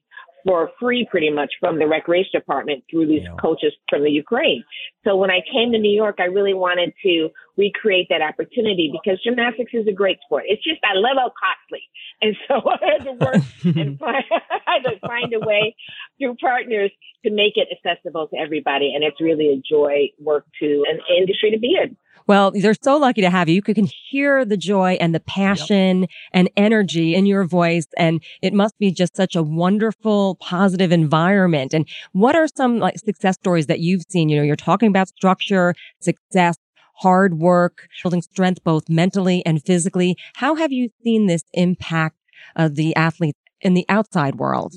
for 0.45 0.69
free 0.80 1.08
pretty 1.10 1.32
much 1.32 1.52
from 1.60 1.80
the 1.80 1.88
recreation 1.88 2.30
department 2.34 2.84
through 2.89 3.08
these 3.08 3.24
Yeah. 3.24 3.36
coaches 3.41 3.74
from 3.89 4.04
the 4.04 4.12
Ukraine. 4.12 4.63
So 5.04 5.15
when 5.15 5.32
I 5.32 5.41
came 5.52 5.71
to 5.71 5.80
New 5.80 5.91
York, 5.91 6.17
I 6.19 6.26
really 6.26 6.54
wanted 6.54 6.93
to 7.04 7.30
recreate 7.58 8.08
that 8.10 8.21
opportunity 8.21 8.91
because 8.91 9.21
gymnastics 9.24 9.74
is 9.74 9.88
a 9.88 9.91
great 9.91 10.19
sport. 10.21 10.43
It's 10.48 10.63
just 10.63 10.80
I 10.84 10.93
love 10.93 11.17
how 11.17 11.32
costly. 11.34 11.82
And 12.21 12.36
so 12.48 12.62
I 12.69 12.78
had 12.93 13.04
to 13.06 13.13
work 13.13 13.43
and 13.76 13.98
find, 14.04 14.24
I 14.32 14.60
had 14.65 14.84
to 14.84 15.00
find 15.00 15.34
a 15.34 15.39
way 15.39 15.76
through 16.19 16.36
partners 16.36 16.91
to 17.26 17.32
make 17.32 17.54
it 17.56 17.67
accessible 17.74 18.28
to 18.28 18.38
everybody. 18.38 18.93
And 18.93 19.04
it's 19.04 19.19
really 19.19 19.50
a 19.50 19.58
joy 19.58 20.12
work 20.19 20.45
to 20.60 20.86
an 20.88 21.00
industry 21.17 21.52
to 21.52 21.60
be 21.60 21.76
in. 21.82 21.98
Well, 22.27 22.51
they're 22.51 22.73
so 22.81 22.97
lucky 22.97 23.21
to 23.21 23.29
have 23.29 23.49
you. 23.49 23.55
You 23.55 23.61
can 23.61 23.85
hear 23.85 24.45
the 24.45 24.57
joy 24.57 24.97
and 24.99 25.13
the 25.13 25.19
passion 25.19 26.07
and 26.33 26.49
energy 26.57 27.13
in 27.15 27.25
your 27.27 27.43
voice. 27.45 27.85
And 27.97 28.23
it 28.41 28.53
must 28.53 28.77
be 28.79 28.91
just 28.91 29.15
such 29.15 29.35
a 29.35 29.43
wonderful, 29.43 30.35
positive 30.35 30.91
environment. 30.91 31.73
And 31.73 31.88
what 32.13 32.35
are 32.35 32.47
some 32.47 32.79
like 32.79 32.97
success 32.97 33.35
stories 33.35 33.67
that 33.67 33.79
you've 33.79 34.03
seen? 34.09 34.29
You 34.29 34.38
know, 34.38 34.43
you're 34.43 34.55
talking 34.55 34.89
about 34.89 35.07
structure, 35.09 35.75
success, 35.99 36.57
hard 36.95 37.35
work, 37.35 37.88
building 38.01 38.21
strength, 38.21 38.63
both 38.63 38.89
mentally 38.89 39.45
and 39.45 39.61
physically. 39.63 40.17
How 40.35 40.55
have 40.55 40.71
you 40.71 40.89
seen 41.03 41.27
this 41.27 41.43
impact 41.53 42.17
uh, 42.55 42.69
the 42.71 42.95
athletes 42.95 43.39
in 43.61 43.73
the 43.75 43.85
outside 43.89 44.35
world? 44.35 44.73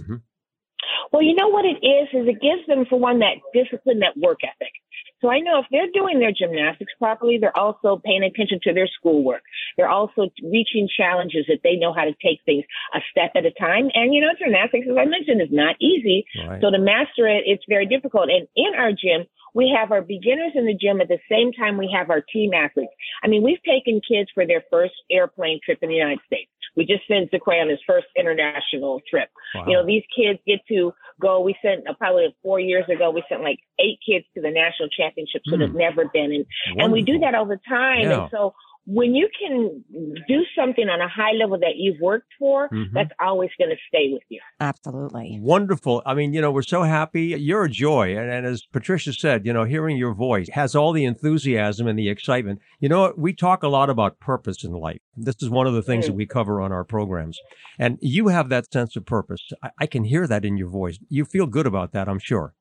Well, 1.13 1.23
you 1.23 1.35
know 1.35 1.49
what 1.49 1.65
it 1.65 1.79
is, 1.85 2.09
is 2.13 2.29
it 2.29 2.41
gives 2.41 2.67
them, 2.67 2.85
for 2.89 2.99
one, 2.99 3.21
that 3.21 3.41
discipline, 3.55 4.01
that 4.01 4.17
work 4.17 4.39
ethic. 4.45 4.73
So 5.21 5.29
I 5.31 5.41
know 5.41 5.59
if 5.59 5.67
they're 5.71 5.91
doing 5.93 6.21
their 6.21 6.33
gymnastics 6.33 6.93
properly, 6.99 7.39
they're 7.41 7.57
also 7.57 8.01
paying 8.05 8.23
attention 8.23 8.61
to 8.63 8.73
their 8.73 8.87
schoolwork. 8.87 9.43
They're 9.77 9.91
also 9.91 10.31
reaching 10.45 10.89
challenges 10.97 11.47
that 11.49 11.61
they 11.65 11.75
know 11.75 11.93
how 11.93 12.05
to 12.05 12.15
take 12.23 12.39
things 12.47 12.65
a 12.95 13.01
step 13.11 13.33
at 13.35 13.45
a 13.45 13.51
time. 13.59 13.91
And 13.95 14.15
you 14.15 14.21
know, 14.21 14.31
gymnastics, 14.39 14.87
as 14.89 14.97
I 14.97 15.07
mentioned, 15.07 15.43
is 15.43 15.51
not 15.51 15.75
easy. 15.81 16.25
Right. 16.47 16.61
So 16.63 16.71
to 16.71 16.79
master 16.79 17.27
it, 17.27 17.45
it's 17.47 17.65
very 17.69 17.87
difficult. 17.87 18.31
And 18.31 18.47
in 18.55 18.79
our 18.79 18.93
gym, 18.93 19.27
we 19.55 19.75
have 19.77 19.91
our 19.91 20.03
beginners 20.03 20.53
in 20.55 20.67
the 20.67 20.75
gym 20.75 21.01
at 21.01 21.09
the 21.09 21.19
same 21.29 21.53
time 21.53 21.79
we 21.79 21.91
have 21.97 22.11
our 22.11 22.21
team 22.21 22.53
athletes. 22.55 22.93
I 23.25 23.27
mean, 23.27 23.43
we've 23.43 23.63
taken 23.67 24.01
kids 24.07 24.31
for 24.35 24.47
their 24.47 24.63
first 24.71 24.95
airplane 25.11 25.59
trip 25.65 25.79
in 25.83 25.89
the 25.89 25.97
United 25.97 26.21
States. 26.27 26.51
We 26.79 26.87
just 26.87 27.07
sent 27.09 27.31
Zaquay 27.33 27.61
on 27.61 27.69
his 27.69 27.81
first 27.87 28.07
international 28.17 29.01
trip. 29.11 29.29
Wow. 29.55 29.65
You 29.67 29.73
know, 29.75 29.85
these 29.85 30.05
kids 30.17 30.39
get 30.47 30.61
to 30.69 30.95
go. 31.21 31.41
We 31.41 31.57
sent 31.61 31.87
uh, 31.89 31.95
probably 31.99 32.35
four 32.43 32.61
years 32.61 32.85
ago. 32.89 33.11
We 33.11 33.23
sent 33.29 33.43
like 33.43 33.59
eight 33.81 33.99
kids 34.09 34.25
to 34.35 34.41
the 34.41 34.51
national 34.51 34.89
championships 34.89 35.45
that 35.51 35.59
Mm. 35.59 35.67
have 35.67 35.75
never 35.75 36.05
been, 36.07 36.33
and 36.33 36.47
and 36.81 36.93
we 36.93 37.03
do 37.03 37.19
that 37.19 37.35
all 37.35 37.47
the 37.47 37.59
time. 37.69 38.03
Yeah. 38.03 38.23
And 38.23 38.31
so 38.31 38.55
when 38.91 39.15
you 39.15 39.29
can 39.39 39.85
do 40.27 40.41
something 40.59 40.89
on 40.89 41.03
a 41.03 41.09
high 41.09 41.33
level 41.33 41.59
that 41.59 41.77
you've 41.77 42.01
worked 42.01 42.33
for, 42.39 42.71
Mhm. 42.71 42.93
that's 42.95 43.11
always 43.21 43.51
going 43.59 43.69
to 43.69 43.77
stay 43.87 44.11
with 44.11 44.23
you. 44.31 44.41
Absolutely. 44.61 45.39
Wonderful. 45.43 46.03
I 46.07 46.15
mean, 46.15 46.33
you 46.33 46.41
know, 46.41 46.51
we're 46.51 46.63
so 46.63 46.83
happy. 46.85 47.27
You're 47.39 47.65
a 47.65 47.69
joy. 47.69 48.17
And, 48.17 48.31
and 48.31 48.47
as 48.47 48.63
Patricia 48.73 49.13
said, 49.13 49.45
you 49.45 49.53
know, 49.53 49.65
hearing 49.65 49.99
your 49.99 50.15
voice 50.15 50.49
has 50.55 50.75
all 50.75 50.93
the 50.93 51.05
enthusiasm 51.05 51.87
and 51.87 51.99
the 51.99 52.09
excitement. 52.09 52.61
You 52.81 52.89
know, 52.89 53.13
we 53.17 53.35
talk 53.35 53.63
a 53.63 53.69
lot 53.69 53.91
about 53.91 54.21
purpose 54.21 54.65
in 54.65 54.73
life. 54.73 55.01
This 55.17 55.37
is 55.43 55.51
one 55.51 55.67
of 55.67 55.75
the 55.75 55.83
things 55.83 56.07
that 56.07 56.15
we 56.15 56.25
cover 56.25 56.59
on 56.61 56.73
our 56.73 56.85
programs. 56.85 57.39
And 57.79 57.99
you 58.01 58.29
have 58.29 58.49
that 58.49 58.73
sense 58.73 58.97
of 58.97 59.05
purpose. 59.05 59.43
I, 59.63 59.71
I 59.81 59.87
can 59.87 60.05
hear 60.05 60.27
that 60.27 60.47
in 60.47 60.57
your 60.57 60.71
voice. 60.71 60.99
You 61.11 61.27
feel 61.27 61.47
good 61.47 61.67
about 61.67 61.93
that, 61.93 62.09
I'm 62.09 62.19
sure. 62.21 62.55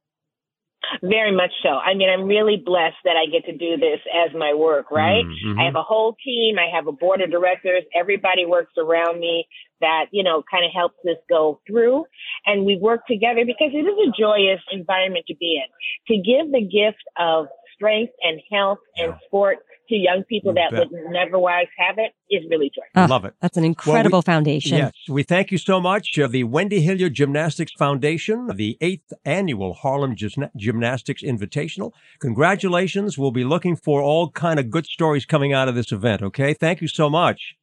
Very 1.02 1.32
much 1.32 1.52
so. 1.64 1.70
I 1.70 1.96
mean, 1.96 2.10
I'm 2.10 2.26
really 2.26 2.58
blessed 2.58 2.98
that 3.04 3.16
I 3.18 3.30
get 3.30 3.46
to 3.46 3.52
do 3.52 3.78
this 3.78 4.00
as 4.14 4.34
my 4.34 4.54
work, 4.54 4.90
right? 4.92 5.26
Mhm. 5.26 5.60
I 5.60 5.66
have 5.66 5.76
a 5.76 5.84
whole 5.84 6.14
team. 6.24 6.58
I 6.58 6.68
have 6.68 6.88
a 6.88 6.92
board 6.92 7.22
of 7.22 7.30
directors. 7.30 7.84
Everybody 7.94 8.46
works 8.46 8.74
around 8.78 9.20
me 9.20 9.48
that, 9.82 10.06
you 10.12 10.24
know, 10.24 10.44
kind 10.50 10.66
of 10.66 10.72
helps 10.72 10.96
this 11.04 11.18
go 11.30 11.60
through. 11.68 12.06
And 12.46 12.66
we 12.66 12.78
work 12.78 13.06
together 13.06 13.44
because 13.46 13.72
it 13.74 13.86
is 13.86 14.08
a 14.08 14.12
joyous 14.18 14.62
environment 14.72 15.26
to 15.28 15.36
be 15.36 15.62
in. 15.62 16.16
To 16.16 16.22
give 16.22 16.52
the 16.52 16.62
gift 16.62 17.04
of 17.18 17.48
strength 17.74 18.14
and 18.22 18.42
health 18.52 18.80
and 18.98 19.14
sport 19.26 19.60
to 19.90 19.96
young 19.96 20.24
people 20.24 20.52
You 20.52 20.56
that 20.56 20.72
bet. 20.72 20.92
would 20.92 21.12
never 21.12 21.38
otherwise 21.38 21.68
have 21.78 21.98
it 21.98 22.14
is 22.30 22.44
really 22.50 22.72
joyous. 22.74 22.90
Ah, 22.96 23.06
Love 23.10 23.26
it. 23.26 23.34
That's 23.42 23.58
an 23.58 23.64
incredible 23.64 24.22
foundation. 24.22 24.78
Yes, 24.78 24.94
we 25.10 25.24
thank 25.24 25.52
you 25.52 25.58
so 25.58 25.80
much. 25.80 26.18
Uh, 26.18 26.28
the 26.28 26.44
Wendy 26.46 26.82
Hilliard 26.82 27.14
Gymnastics 27.14 27.72
Foundation, 27.78 28.48
the 28.56 28.78
eighth 28.82 29.14
annual 29.26 29.74
Harlem 29.74 30.16
Gymna- 30.16 30.52
Gymnastics 30.56 31.22
Invitational. 31.24 31.92
Congratulations. 32.20 33.18
We'll 33.18 33.32
be 33.32 33.44
looking 33.44 33.76
for 33.76 34.02
all 34.02 34.30
kind 34.32 34.60
of 34.60 34.70
good 34.70 34.86
stories 34.86 35.26
coming 35.26 35.54
out 35.54 35.68
of 35.68 35.76
this 35.76 35.92
event. 35.92 36.22
Okay. 36.22 36.54
Thank 36.54 36.82
you 36.82 36.88
so 36.88 37.10
much. 37.10 37.56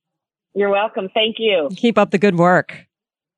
You're 0.55 0.71
welcome. 0.71 1.09
Thank 1.13 1.37
you. 1.39 1.69
Keep 1.77 1.99
up 1.99 2.11
the 2.11 2.19
good 2.19 2.37
work. 2.37 2.87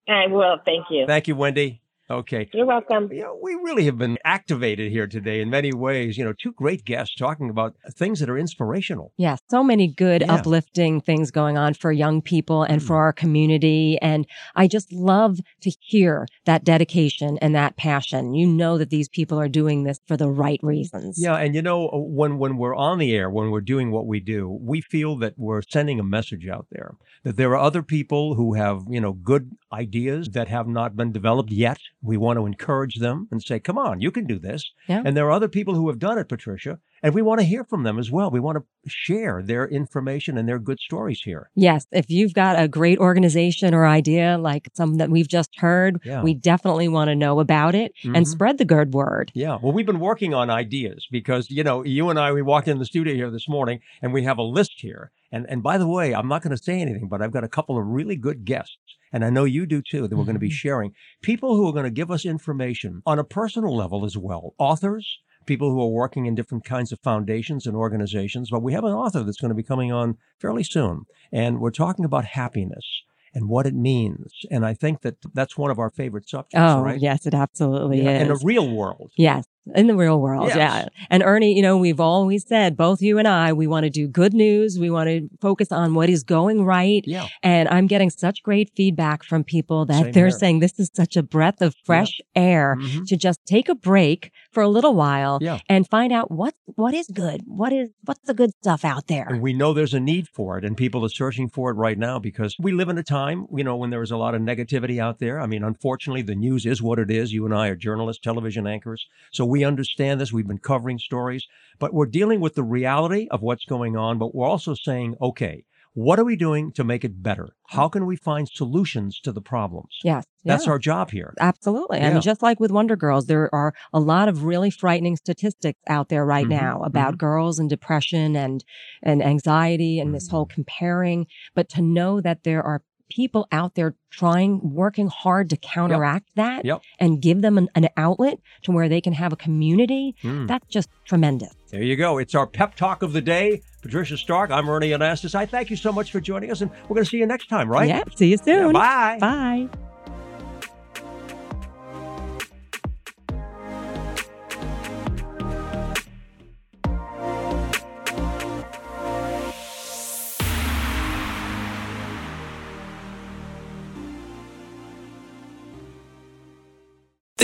I 0.09 0.27
will. 0.29 0.59
Thank 0.65 0.87
you. 0.91 1.07
Thank 1.07 1.29
you, 1.29 1.35
Wendy. 1.37 1.81
Okay. 2.09 2.49
You're 2.55 2.67
welcome. 2.67 3.09
You 3.13 3.23
know, 3.23 3.39
we 3.43 3.55
really 3.55 3.85
have 3.87 3.99
been 3.99 4.17
activated 4.25 4.93
here 4.93 5.09
today 5.09 5.41
in 5.41 5.51
many 5.51 5.73
ways. 5.73 6.17
You 6.17 6.25
know, 6.25 6.33
two 6.33 6.53
great 6.53 6.85
guests 6.85 7.17
talking 7.17 7.51
about 7.51 7.75
things 7.91 8.21
that 8.21 8.31
are 8.31 8.39
inspirational. 8.39 9.13
Yeah, 9.17 9.37
so 9.51 9.65
many 9.65 9.89
good, 9.89 10.23
Yeah. 10.23 10.35
uplifting 10.35 11.01
things 11.01 11.33
going 11.33 11.59
on 11.59 11.75
for 11.75 11.91
young 11.91 12.23
people 12.23 12.63
and 12.63 12.81
Mm. 12.81 12.87
for 12.87 12.97
our 12.97 13.13
community. 13.13 13.99
And 14.01 14.27
I 14.55 14.69
just 14.69 14.93
love 14.93 15.41
to 15.63 15.71
hear 15.81 16.29
that 16.45 16.63
dedication 16.63 17.39
and 17.43 17.55
that 17.57 17.77
passion. 17.77 18.35
You 18.35 18.47
know 18.47 18.79
that 18.79 18.91
these 18.91 19.09
people 19.09 19.41
are 19.41 19.49
doing 19.49 19.83
this 19.83 20.01
for 20.07 20.17
the 20.17 20.31
right 20.31 20.61
reasons. 20.63 21.21
Yeah, 21.21 21.35
and 21.35 21.55
you 21.57 21.63
know 21.63 21.89
when 21.93 22.39
when 22.39 22.57
we're 22.57 22.77
on 22.77 22.99
the 22.99 23.17
air, 23.17 23.29
when 23.29 23.51
we're 23.51 23.61
doing 23.61 23.91
what 23.91 24.07
we 24.07 24.21
do, 24.21 24.49
we 24.49 24.81
feel 24.81 25.17
that 25.17 25.35
we're 25.37 25.63
sending 25.63 25.99
a 25.99 26.05
message 26.05 26.47
out 26.47 26.67
there 26.71 26.95
that 27.25 27.37
there 27.37 27.51
are 27.51 27.57
other 27.57 27.83
people 27.83 28.35
who 28.37 28.55
have, 28.55 28.83
you 28.89 29.01
know, 29.01 29.13
good 29.13 29.51
ideas 29.73 30.29
that 30.31 30.47
have 30.47 30.69
not 30.69 30.95
been 30.95 31.11
developed 31.11 31.51
yet. 31.51 31.79
We 32.07 32.17
want 32.17 32.39
to 32.39 32.47
encourage 32.47 32.97
them 32.97 33.29
and 33.31 33.43
say, 33.43 33.59
"Come 33.61 33.79
on, 33.79 34.01
you 34.01 34.11
can 34.11 34.27
do 34.27 34.39
this." 34.39 34.63
Yeah. 34.89 35.03
And 35.05 35.17
there 35.17 35.27
are 35.27 35.33
other 35.33 35.49
people 35.49 35.75
who 35.75 35.89
have 35.89 35.99
done 35.99 36.19
it, 36.19 36.29
Patricia, 36.29 36.79
and 37.03 37.15
we 37.15 37.23
want 37.23 37.41
to 37.41 37.47
hear 37.47 37.65
from 37.65 37.83
them 37.83 37.99
as 37.99 38.11
well. 38.11 38.31
We 38.31 38.41
want 38.41 38.59
to 38.59 38.65
share 38.91 39.43
their 39.43 39.67
information 39.67 40.39
and 40.39 40.49
their 40.49 40.59
good 40.59 40.79
stories 40.79 41.21
here. 41.25 41.51
Yes, 41.55 41.87
if 41.93 42.07
you've 42.09 42.35
got 42.35 42.59
a 42.61 42.69
great 42.69 42.99
organization 42.99 43.75
or 43.75 43.87
idea 43.87 44.39
like 44.39 44.69
some 44.75 44.95
that 44.97 45.11
we've 45.11 45.29
just 45.29 45.51
heard, 45.59 46.01
Yeah. 46.05 46.23
we 46.23 46.35
definitely 46.35 46.89
want 46.89 47.09
to 47.09 47.15
know 47.17 47.41
about 47.41 47.75
it 47.75 47.93
Mhm. 48.05 48.17
and 48.17 48.29
spread 48.29 48.59
the 48.59 48.65
good 48.65 48.95
word. 48.95 49.33
Yeah. 49.35 49.59
Well, 49.61 49.73
we've 49.73 49.87
been 49.87 50.01
working 50.01 50.33
on 50.35 50.49
ideas 50.51 51.07
because, 51.11 51.51
you 51.51 51.65
know, 51.65 51.85
you 51.85 52.09
and 52.11 52.19
I, 52.19 52.33
we 52.33 52.43
walked 52.43 52.69
in 52.69 52.79
the 52.79 52.85
studio 52.85 53.15
here 53.15 53.31
this 53.31 53.49
morning 53.49 53.81
and 54.01 54.13
we 54.13 54.23
have 54.23 54.39
a 54.39 54.43
list 54.43 54.75
here. 54.77 55.11
And, 55.33 55.45
and 55.51 55.63
by 55.63 55.77
the 55.77 55.89
way, 55.89 56.15
I'm 56.15 56.29
not 56.29 56.43
going 56.43 56.57
to 56.57 56.63
say 56.63 56.81
anything, 56.81 57.09
but 57.09 57.21
I've 57.21 57.33
got 57.33 57.43
a 57.45 57.49
couple 57.49 57.77
of 57.77 57.85
really 57.87 58.17
good 58.17 58.45
guests. 58.45 58.77
And 59.13 59.25
I 59.25 59.31
know 59.31 59.45
you 59.45 59.67
do 59.67 59.83
too, 59.83 60.09
that 60.09 60.17
we're 60.17 60.25
going 60.25 60.35
to 60.35 60.41
be 60.41 60.49
mm-hmm. 60.49 60.55
sharing 60.55 60.93
people 61.23 61.57
who 61.57 61.69
are 61.69 61.73
going 61.73 61.85
to 61.85 61.91
give 61.91 62.11
us 62.11 62.25
information 62.25 63.03
on 63.07 63.19
a 63.19 63.25
personal 63.25 63.75
level 63.77 64.05
as 64.05 64.17
well. 64.17 64.55
Authors, 64.59 65.19
people 65.47 65.71
who 65.71 65.81
are 65.81 65.89
working 65.89 66.27
in 66.27 66.35
different 66.35 66.65
kinds 66.65 66.93
of 66.93 67.01
foundations 67.01 67.67
and 67.67 67.77
organizations. 67.77 68.51
But 68.51 68.63
we 68.63 68.73
have 68.73 68.85
an 68.85 68.93
author 68.93 69.23
that's 69.23 69.41
going 69.41 69.51
to 69.51 69.55
be 69.55 69.63
coming 69.63 69.93
on 69.93 70.17
fairly 70.41 70.65
soon. 70.65 71.05
And 71.33 71.61
we're 71.61 71.71
talking 71.71 72.05
about 72.05 72.25
happiness 72.25 73.03
and 73.33 73.49
what 73.49 73.67
it 73.67 73.75
means. 73.75 74.33
And 74.51 74.65
I 74.65 74.75
think 74.75 75.03
that 75.03 75.17
that's 75.35 75.57
one 75.57 75.71
of 75.71 75.79
our 75.79 75.91
favorite 75.91 76.29
subjects, 76.29 76.57
Oh, 76.57 76.83
right? 76.83 77.01
yes, 77.01 77.27
it 77.27 77.35
absolutely 77.35 78.03
Yeah, 78.03 78.17
is. 78.17 78.23
In 78.23 78.29
the 78.29 78.41
real 78.43 78.69
world. 78.69 79.13
Yes, 79.17 79.45
in 79.75 79.87
the 79.87 79.95
real 79.97 80.21
world. 80.21 80.49
Yes. 80.49 80.57
Yeah. 80.57 80.89
And 81.11 81.23
Ernie, 81.23 81.55
you 81.55 81.63
know, 81.63 81.77
we've 81.77 82.01
always 82.01 82.47
said, 82.47 82.77
both 82.77 83.03
you 83.03 83.19
and 83.19 83.27
I, 83.27 83.53
we 83.53 83.67
want 83.67 83.85
to 83.85 83.91
do 83.91 84.07
good 84.07 84.33
news. 84.35 84.79
We 84.79 84.91
want 84.91 85.09
to 85.09 85.29
focus 85.41 85.73
on 85.73 85.95
what 85.95 86.09
is 86.09 86.23
going 86.23 86.65
right. 86.65 87.03
Yeah. 87.07 87.27
And 87.43 87.69
I'm 87.69 87.87
getting 87.87 88.11
such 88.11 88.43
great 88.43 88.71
feedback 88.77 89.25
from 89.25 89.45
people 89.45 89.85
that 89.87 90.03
Same 90.05 90.13
they're 90.13 90.27
here. 90.27 90.39
saying 90.39 90.61
this 90.61 90.79
is 90.79 90.91
such 90.95 91.17
a 91.17 91.23
breath 91.23 91.61
of 91.61 91.75
fresh 91.85 92.21
air 92.35 92.77
Mhm. 92.79 93.07
to 93.09 93.17
just 93.17 93.41
take 93.47 93.69
a 93.69 93.75
break 93.75 94.31
for 94.53 94.63
a 94.63 94.69
little 94.69 94.95
while 94.95 95.39
Yeah. 95.41 95.59
and 95.69 95.87
find 95.89 96.13
out 96.13 96.31
what 96.31 96.55
what 96.77 96.95
is 96.95 97.07
good. 97.09 97.43
What 97.47 97.73
is 97.73 97.91
what's 98.05 98.21
the 98.27 98.35
good 98.35 98.51
stuff 98.63 98.85
out 98.85 99.07
there? 99.07 99.27
And 99.29 99.41
we 99.41 99.53
know 99.53 99.73
there's 99.73 99.95
a 99.95 100.01
need 100.01 100.29
for 100.29 100.59
it, 100.59 100.65
and 100.65 100.77
people 100.77 101.05
are 101.05 101.09
searching 101.09 101.49
for 101.49 101.71
it 101.71 101.75
right 101.75 101.99
now 101.99 102.19
because 102.19 102.57
we 102.59 102.73
live 102.73 102.89
in 102.89 102.99
a 102.99 103.03
time, 103.03 103.47
you 103.55 103.65
know, 103.65 103.77
when 103.77 103.91
there 103.91 104.03
is 104.03 104.11
a 104.11 104.17
lot 104.17 104.35
of 104.35 104.43
negativity 104.43 104.99
out 105.01 105.19
there. 105.19 105.41
I 105.41 105.47
mean, 105.47 105.63
unfortunately, 105.63 106.23
the 106.23 106.35
news 106.35 106.67
is 106.67 106.83
what 106.83 106.99
it 106.99 107.11
is. 107.11 107.33
You 107.33 107.45
and 107.47 107.55
I 107.55 107.69
are 107.69 107.77
journalists, 107.77 108.21
television 108.23 108.67
anchors, 108.67 109.07
so 109.33 109.45
we 109.45 109.56
understand 109.65 110.21
this. 110.21 110.33
We've 110.33 110.47
been 110.47 110.59
covering 110.59 110.99
stories, 110.99 111.47
but 111.79 111.93
we're 111.95 112.07
dealing 112.07 112.41
with 112.41 112.55
the 112.55 112.65
reality 112.65 113.29
of 113.31 113.43
what's 113.43 113.65
going 113.65 113.97
on, 113.97 114.19
but 114.19 114.35
we're 114.35 114.47
also 114.47 114.75
saying, 114.75 115.15
okay, 115.21 115.65
what 115.95 116.19
are 116.19 116.25
we 116.25 116.37
doing 116.37 116.73
to 116.73 116.85
make 116.85 117.05
it 117.07 117.23
better? 117.23 117.49
How 117.71 117.89
can 117.89 118.05
we 118.05 118.17
find 118.17 118.47
solutions 118.47 119.19
to 119.21 119.33
the 119.33 119.41
problems? 119.41 119.99
Yes. 120.05 120.25
That's 120.45 120.67
yeah. 120.67 120.73
our 120.73 120.79
job 120.79 121.11
here. 121.11 121.33
Absolutely. 121.41 121.99
I 121.99 122.03
Yeah. 122.03 122.13
mean, 122.13 122.21
just 122.21 122.43
like 122.43 122.61
with 122.61 122.71
Wonder 122.71 122.97
Girls, 122.97 123.27
there 123.27 123.53
are 123.55 123.73
a 123.95 123.99
lot 123.99 124.29
of 124.29 124.45
really 124.45 124.71
frightening 124.71 125.17
statistics 125.17 125.81
out 125.89 126.11
there 126.11 126.27
right 126.27 126.45
Mhm, 126.47 126.51
now 126.51 126.83
about 126.83 127.17
girls 127.17 127.59
and 127.59 127.71
depression 127.71 128.37
and, 128.37 128.63
and 129.03 129.23
anxiety 129.23 129.99
and 129.99 130.15
this 130.15 130.27
Mm-hmm. 130.29 130.37
whole 130.37 130.47
comparing. 130.47 131.27
But 131.55 131.71
to 131.71 131.81
know 131.81 132.21
that 132.21 132.45
there 132.45 132.63
are 132.63 132.83
people 133.11 133.47
out 133.53 133.75
there 133.75 133.95
trying, 134.11 134.61
working 134.75 135.07
hard 135.09 135.51
to 135.51 135.57
counteract 135.57 136.29
that 136.37 136.65
Yep. 136.65 136.83
and 136.99 137.21
give 137.23 137.41
them 137.43 137.57
an, 137.59 137.69
an 137.75 137.89
outlet 137.97 138.39
to 138.63 138.73
where 138.73 138.89
they 138.89 139.01
can 139.01 139.13
have 139.13 139.33
a 139.33 139.37
community, 139.37 140.15
Mm. 140.23 140.49
that's 140.49 140.67
just 140.69 140.89
tremendous. 141.05 141.55
There 141.71 141.83
you 141.83 141.97
go. 141.97 142.19
It's 142.19 142.35
our 142.35 142.47
pep 142.47 142.75
talk 142.75 143.03
of 143.03 143.13
the 143.13 143.21
day. 143.21 143.63
Patricia 143.83 144.17
Stark, 144.17 144.51
I'm 144.51 144.69
Ernie 144.69 144.91
Anastos. 144.91 145.35
I 145.35 145.47
thank 145.47 145.71
you 145.71 145.77
so 145.77 145.93
much 145.93 146.11
for 146.11 146.21
joining 146.21 146.51
us, 146.51 146.61
and 146.61 146.71
we're 146.89 146.95
going 146.95 147.05
to 147.05 147.11
see 147.11 147.19
you 147.19 147.27
next 147.27 147.49
time, 147.49 147.69
right? 147.69 147.89
Yeah. 147.89 148.03
See 148.17 148.27
you 148.31 148.39
Yeah, 148.45 148.65
soon. 148.65 148.73
bye. 148.73 149.19
Bye. 149.21 149.69